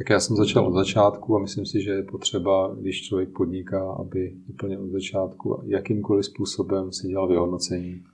[0.00, 3.92] Tak já jsem začal od začátku a myslím si, že je potřeba, když člověk podniká,
[3.92, 8.04] aby úplně od začátku jakýmkoliv způsobem si dělal vyhodnocení.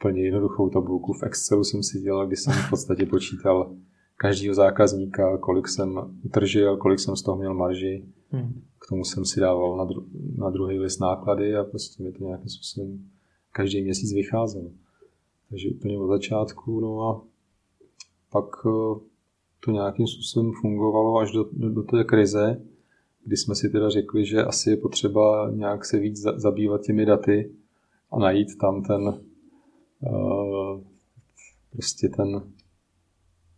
[0.00, 3.74] Úplně jednoduchou tabulku v Excelu jsem si dělal, kdy jsem v podstatě počítal
[4.16, 8.04] každého zákazníka, kolik jsem utržil, kolik jsem z toho měl marži.
[8.30, 8.62] Hmm.
[8.78, 10.06] K tomu jsem si dával na, dru-
[10.36, 13.10] na druhý list náklady a prostě mi to nějakým způsobem
[13.52, 14.70] každý měsíc vycházelo.
[15.50, 17.22] Takže úplně od začátku, no a
[18.30, 19.11] pak eh,
[19.64, 22.62] to nějakým způsobem fungovalo až do, do, té krize,
[23.24, 27.52] kdy jsme si teda řekli, že asi je potřeba nějak se víc zabývat těmi daty
[28.10, 29.02] a najít tam ten
[30.00, 30.80] uh,
[31.72, 32.52] prostě ten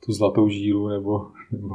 [0.05, 1.74] tu zlatou žílu nebo, nebo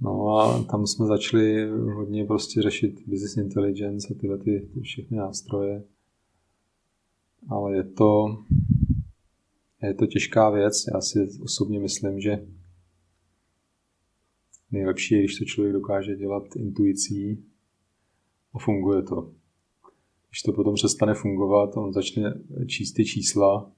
[0.00, 5.16] no a tam jsme začali hodně prostě řešit business intelligence a tyhle ty, ty všechny
[5.16, 5.82] nástroje.
[7.48, 8.38] Ale je to,
[9.82, 10.84] je to těžká věc.
[10.94, 12.46] Já si osobně myslím, že
[14.74, 17.44] nejlepší je, když to člověk dokáže dělat intuicí
[18.54, 19.32] a funguje to.
[20.28, 22.34] Když to potom přestane fungovat, on začne
[22.66, 23.70] číst ty čísla,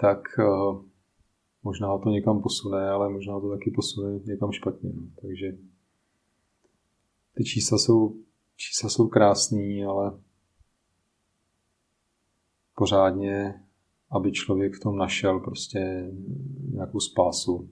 [0.00, 0.84] tak uh,
[1.62, 4.90] možná to někam posune, ale možná to taky posune někam špatně.
[4.94, 5.02] No.
[5.22, 5.58] Takže
[7.34, 8.16] ty čísla jsou,
[8.56, 10.18] čísla jsou krásný, ale
[12.76, 13.62] pořádně,
[14.10, 16.10] aby člověk v tom našel prostě
[16.72, 17.70] nějakou spásu.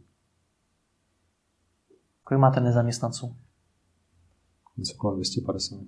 [2.24, 3.36] Kolik máte nezaměstnanců?
[4.76, 5.78] Něco kolem 250.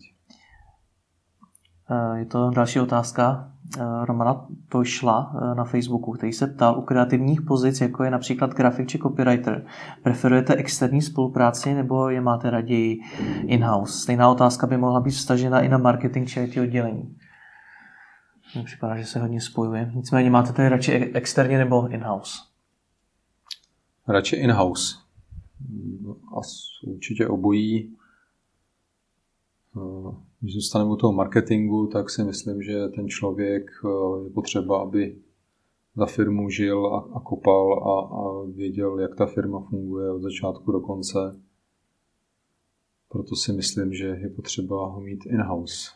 [1.91, 6.83] Eh, je to další otázka eh, Romana Tošla eh, na Facebooku, který se ptal u
[6.83, 9.67] kreativních pozic, jako je například grafik či copywriter.
[10.03, 13.01] Preferujete externí spolupráci nebo je máte raději
[13.47, 13.99] in-house?
[13.99, 17.17] Stejná otázka by mohla být vstažena i na marketing či IT oddělení.
[18.55, 19.93] Mně připadá, že se hodně spojuje.
[19.95, 22.39] Nicméně máte tady radši externě nebo in-house?
[24.09, 25.04] Radši in-house.
[26.37, 26.41] A
[26.87, 27.97] určitě obojí
[30.41, 35.17] když zůstaneme u toho marketingu, tak si myslím, že ten člověk eh, je potřeba, aby
[35.97, 40.73] za firmu žil a, a kopal a, a věděl, jak ta firma funguje od začátku
[40.73, 41.41] do konce.
[43.09, 45.91] Proto si myslím, že je potřeba ho mít in-house.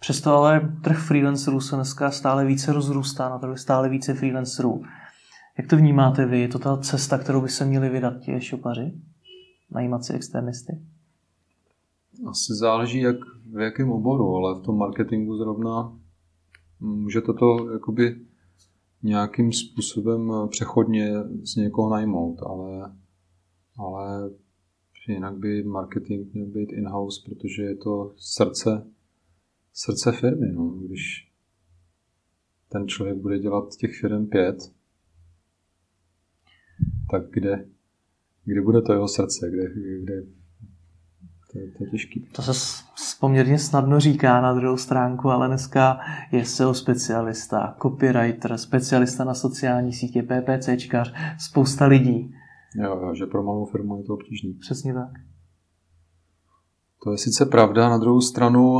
[0.00, 4.82] Přesto ale trh freelancerů se dneska stále více rozrůstá, na trhu stále více freelancerů.
[5.58, 6.40] Jak to vnímáte vy?
[6.40, 8.92] Je to ta cesta, kterou by se měli vydat ti šopaři?
[9.70, 10.80] Najímat si externisty?
[12.26, 13.16] Asi záleží, jak,
[13.52, 15.98] v jakém oboru, ale v tom marketingu zrovna
[16.80, 18.20] můžete to jakoby
[19.02, 22.92] nějakým způsobem přechodně z někoho najmout, ale,
[23.78, 24.30] ale
[25.08, 28.86] jinak by marketing měl být in-house, protože je to srdce,
[29.72, 30.52] srdce firmy.
[30.52, 30.68] No.
[30.68, 31.32] Když
[32.68, 34.75] ten člověk bude dělat těch firm pět,
[37.10, 37.64] tak kde,
[38.44, 39.62] kde bude to jeho srdce, kde,
[40.02, 40.22] kde
[41.52, 42.28] to je, to je těžký.
[42.32, 42.52] To se
[43.20, 45.98] poměrně snadno říká na druhou stránku, ale dneska
[46.32, 52.34] je SEO specialista, copywriter, specialista na sociální sítě, PPCčkař, spousta lidí.
[52.76, 54.54] Jo, jo, že pro malou firmu je to obtížný.
[54.54, 55.10] Přesně tak.
[57.04, 58.78] To je sice pravda, na druhou stranu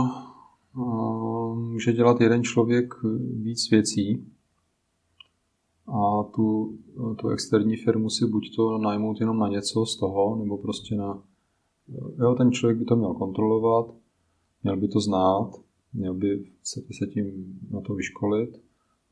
[1.55, 2.95] může dělat jeden člověk
[3.43, 4.33] víc věcí
[5.89, 6.79] a tu,
[7.17, 11.23] tu externí firmu si buď to najmout jenom na něco z toho, nebo prostě na
[12.19, 13.95] Jo, ten člověk by to měl kontrolovat,
[14.63, 15.51] měl by to znát,
[15.93, 18.63] měl by se, se tím na to vyškolit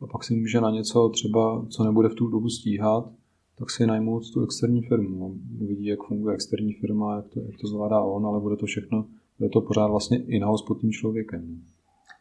[0.01, 3.13] a pak si může na něco třeba, co nebude v tu dobu stíhat,
[3.59, 5.39] tak si najmout tu externí firmu.
[5.61, 9.07] Uvidí, jak funguje externí firma, jak to, jak to zvládá on, ale bude to všechno,
[9.39, 11.63] bude to pořád vlastně in-house pod tím člověkem.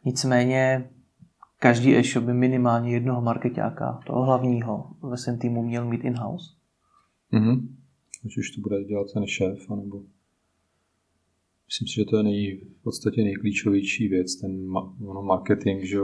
[0.04, 0.90] Nicméně
[1.64, 6.54] každý e-shop by minimálně jednoho marketáka, toho hlavního, ve svém týmu měl mít in-house.
[7.32, 7.76] Mhm.
[8.24, 10.02] Ať už to bude dělat ten šéf, anebo
[11.66, 15.96] Myslím si, že to je nej, v podstatě nejklíčovější věc, ten ono marketing, že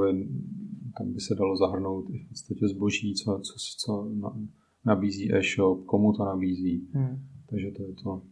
[0.99, 4.11] tam by se dalo zahrnout i v podstatě zboží, co, co, co
[4.85, 6.89] nabízí e-shop, komu to nabízí.
[6.93, 7.27] Hmm.
[7.51, 8.23] Takže to je to.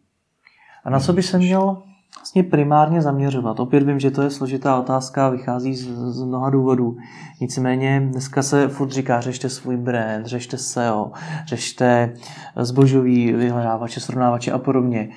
[0.85, 1.83] A na co by se měl
[2.17, 3.61] vlastně primárně zaměřovat?
[3.61, 6.97] Opět vím, že to je složitá otázka, vychází z, z mnoha důvodů.
[7.41, 11.13] Nicméně dneska se furt říká, řešte svůj brand, řešte SEO,
[11.47, 12.15] řešte
[12.57, 15.09] zbožový vyhledávače, srovnávače a podobně.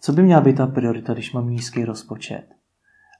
[0.00, 2.44] Co by měla být ta priorita, když mám nízký rozpočet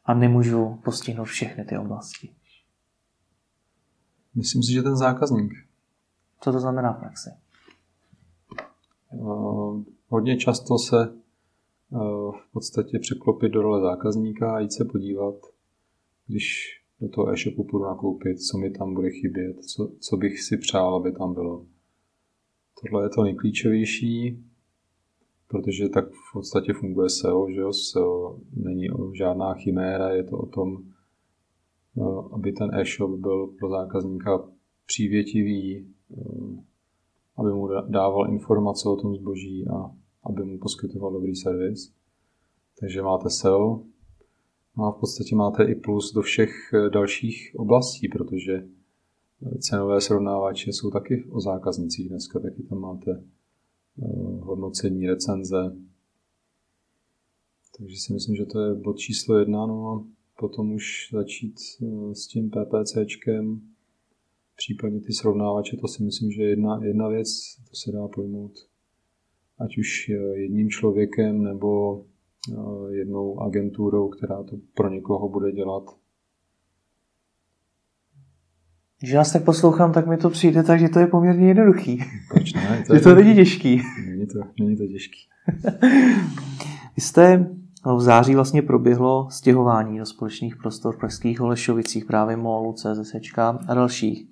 [0.05, 2.31] a nemůžu postihnout všechny ty oblasti?
[4.35, 5.53] Myslím si, že ten zákazník.
[6.41, 7.31] Co to znamená v praxi?
[9.13, 11.20] Uh, hodně často se
[12.31, 15.35] v podstatě překlopit do role zákazníka a jít se podívat,
[16.27, 20.57] když do toho e-shopu půjdu nakoupit, co mi tam bude chybět, co, co bych si
[20.57, 21.67] přál, aby tam bylo.
[22.83, 24.45] Tohle je to nejklíčovější
[25.51, 27.73] protože tak v podstatě funguje SEO, že jo?
[27.73, 30.79] SEO není žádná chiméra, je to o tom,
[32.33, 34.49] aby ten e-shop byl pro zákazníka
[34.87, 35.87] přívětivý,
[37.37, 39.91] aby mu dával informace o tom zboží a
[40.23, 41.93] aby mu poskytoval dobrý servis.
[42.81, 43.83] Takže máte SEO,
[44.79, 50.01] no a v podstatě máte i plus do všech eh, dalších oblastí, protože eh, cenové
[50.01, 52.09] srovnávače jsou taky o zákaznicích.
[52.09, 54.07] Dneska, taky tam máte eh,
[54.41, 55.77] hodnocení, recenze.
[57.79, 60.05] Takže si myslím, že to je bod číslo jedna, no a
[60.39, 61.55] potom už začít
[62.13, 63.61] s tím PPCčkem,
[64.57, 67.29] případně ty srovnávače, to si myslím, že je jedna, jedna věc,
[67.71, 68.70] to se dá pojmout
[69.65, 72.01] ať už jedním člověkem nebo
[72.49, 75.83] Eh, jednou agenturou, která to pro někoho bude dělat.
[79.01, 81.99] Když vás tak poslouchám, tak mi to přijde tak, že to je poměrně jednoduchý.
[82.31, 82.85] Proč ne?
[82.87, 83.83] To že to není těžký.
[84.07, 85.19] Není to, není to těžký.
[86.97, 87.47] Vy jste
[87.87, 93.15] no, v září vlastně proběhlo stěhování do společných prostor v Pražských Holešovicích, právě MOLu, CZS
[93.69, 94.29] a dalších.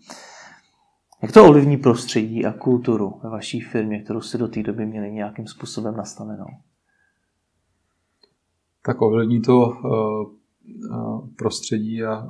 [1.23, 5.13] Jak to ovlivní prostředí a kulturu ve vaší firmě, kterou si do té doby měli
[5.13, 6.47] nějakým způsobem nastavenou?
[8.89, 10.27] tak ovlivní to eh,
[11.37, 12.29] prostředí a,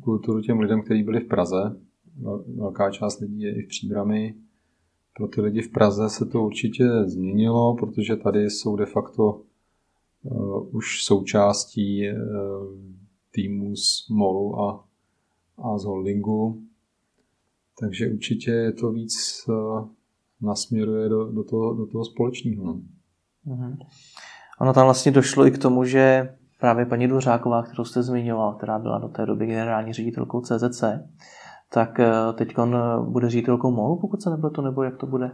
[0.00, 1.76] kulturu těm lidem, kteří byli v Praze.
[2.56, 4.34] Velká část lidí je i v Příbrami.
[5.16, 9.40] Pro ty lidi v Praze se to určitě změnilo, protože tady jsou de facto
[10.22, 12.08] uh, už součástí
[13.30, 14.84] týmu z MOLu a,
[15.58, 16.62] a z holdingu.
[17.80, 19.88] Takže určitě je to víc uh,
[20.42, 22.74] nasměruje do, do, toho, do toho společného.
[23.46, 23.76] Mm-hmm.
[24.60, 28.78] Ono tam vlastně došlo i k tomu, že právě paní Dvořáková, kterou jste zmiňoval, která
[28.78, 30.84] byla do té doby generální ředitelkou CZC,
[31.72, 32.54] tak eh, teď
[33.08, 35.30] bude ředitelkou MOLu, pokud se to nebo jak to bude?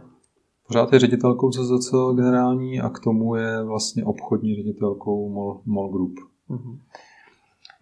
[0.67, 6.13] Pořád je ředitelkou CZC generální a k tomu je vlastně obchodní ředitelkou MOL, MOL Group.
[6.49, 6.79] Uh-huh.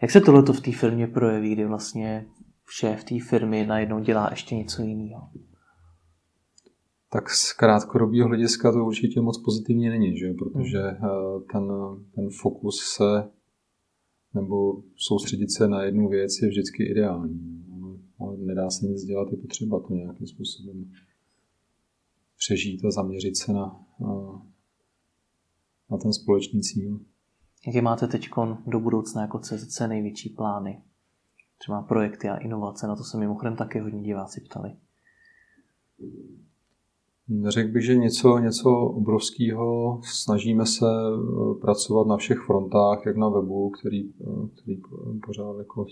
[0.01, 2.25] Jak se tohle v té firmě projeví, kdy vlastně
[2.71, 5.29] šéf té firmy najednou dělá ještě něco jiného?
[7.11, 10.33] tak z krátkodobého hlediska to určitě moc pozitivně není, že?
[10.33, 11.09] protože hmm.
[11.09, 11.67] eh, ten,
[12.15, 13.29] ten fokus se
[14.33, 17.55] nebo soustředit se na jednu věc je vždycky ideální.
[18.19, 20.91] Ale nedá se nic dělat, je potřeba to nějakým způsobem
[22.37, 24.41] přežít a zaměřit se na, na,
[25.91, 26.99] na ten společný cíl.
[27.67, 28.29] Jaké máte teď
[28.67, 30.81] do budoucna jako CZC největší plány?
[31.59, 34.71] Třeba projekty a inovace, na to se mimochodem také hodně diváci ptali.
[37.47, 39.99] Řekl bych, že něco, něco obrovského.
[40.03, 44.81] Snažíme se eh, pracovat na všech frontách, jak na webu, který, eh, který
[45.25, 45.85] pořád jako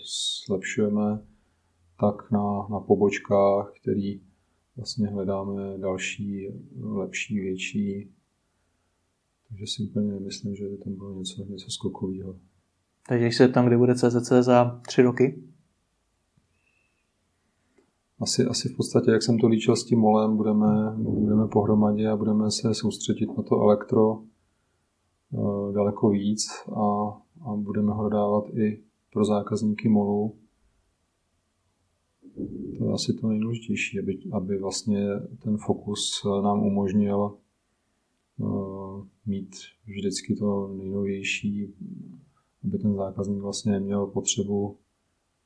[0.46, 1.20] zlepšujeme,
[2.00, 4.20] tak na, na pobočkách, který
[4.76, 6.48] vlastně hledáme další,
[6.80, 8.10] lepší, větší.
[9.48, 12.36] Takže si úplně nemyslím, že by tam bylo něco, něco skokového.
[13.08, 15.42] Takže se tam, kde bude CZC za tři roky?
[18.20, 22.16] Asi, asi v podstatě, jak jsem to líčil s tím molem, budeme, budeme pohromadě a
[22.16, 24.22] budeme se soustředit na to elektro
[25.32, 26.46] e, daleko víc
[26.76, 27.08] a,
[27.40, 30.34] a budeme ho dodávat i pro zákazníky molu.
[32.78, 35.08] To je asi to nejdůležitější, aby, aby vlastně
[35.42, 37.36] ten fokus nám umožnil
[38.38, 39.56] uh, mít
[39.86, 41.74] vždycky to nejnovější,
[42.64, 44.76] aby ten zákazník vlastně neměl potřebu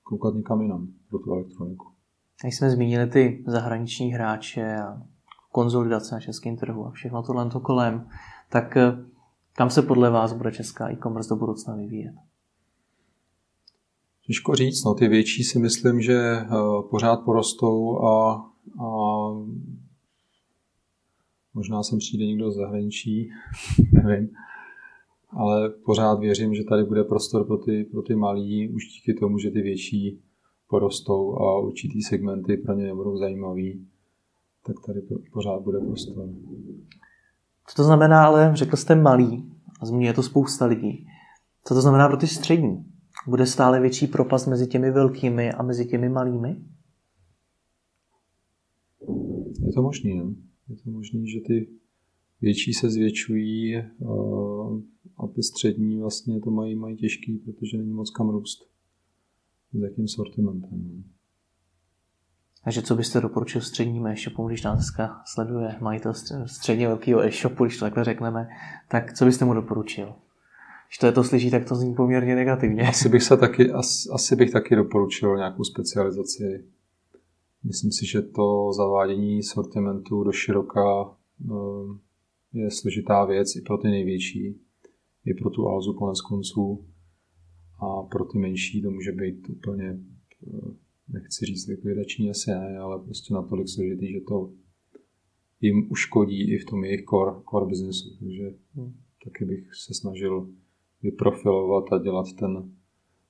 [0.02, 1.91] koukat někam jinam pro tu elektroniku.
[2.43, 5.03] Když jsme zmínili ty zahraniční hráče a
[5.53, 8.09] konzolidace na českém trhu a všechno tohle to kolem,
[8.49, 8.93] tak eh,
[9.53, 12.14] kam se podle vás bude česká e-commerce do budoucna vyvíjet?
[14.26, 16.47] Těžko říct, no ty větší si myslím, že eh,
[16.90, 18.34] pořád porostou a,
[18.84, 18.88] a
[21.55, 23.30] možná sem přijde někdo z zahraničí,
[23.93, 24.30] nevím,
[25.30, 29.38] ale pořád věřím, že tady bude prostor pro ty, pro ty malí, už díky tomu,
[29.38, 30.22] že ty větší
[30.72, 33.86] porostou a určitý segmenty pro ně nebudou zajímavý,
[34.66, 35.00] tak tady
[35.32, 36.28] pořád bude prostor.
[37.66, 41.06] Co to znamená, ale řekl jste malý, a zmíní to spousta lidí.
[41.64, 42.84] Co to znamená pro ty střední?
[43.28, 46.56] Bude stále větší propast mezi těmi velkými a mezi těmi malými?
[49.66, 50.34] Je to možné, no.
[50.68, 51.68] Je to možné, že ty
[52.40, 53.76] větší se zvětšují
[55.16, 58.71] a ty střední vlastně to mají, mají těžký, protože není moc kam růst
[59.72, 61.04] s jakým sortimentem.
[62.64, 66.12] Takže co byste doporučil střednímu e-shopu, když nás dneska sleduje majitel
[66.46, 68.48] středně velkého e-shopu, když to takhle řekneme,
[68.88, 70.14] tak co byste mu doporučil?
[70.88, 72.88] Když to je to slyší, tak to zní poměrně negativně.
[72.88, 76.64] Asi bych, se taky, asi, asi bych taky doporučil nějakou specializaci.
[77.64, 80.82] Myslím si, že to zavádění sortimentu do široka
[81.50, 81.52] eh,
[82.52, 84.60] je složitá věc i pro ty největší,
[85.24, 86.84] i pro tu Alzu konec konců
[87.83, 89.99] a pro ty menší to může být úplně,
[91.09, 94.53] nechci říct likvidační asi ne, ale prostě natolik složitý, že to
[95.61, 98.16] jim uškodí i v tom jejich core, core businessu.
[98.20, 98.95] Takže hmm.
[99.24, 100.49] taky bych se snažil
[101.03, 102.72] vyprofilovat a dělat ten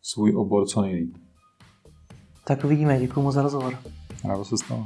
[0.02, 1.16] svůj obor co nejlíp.
[2.46, 3.78] Tak uvidíme, děkuji moc za rozhovor.
[4.24, 4.84] Rádo se stalo.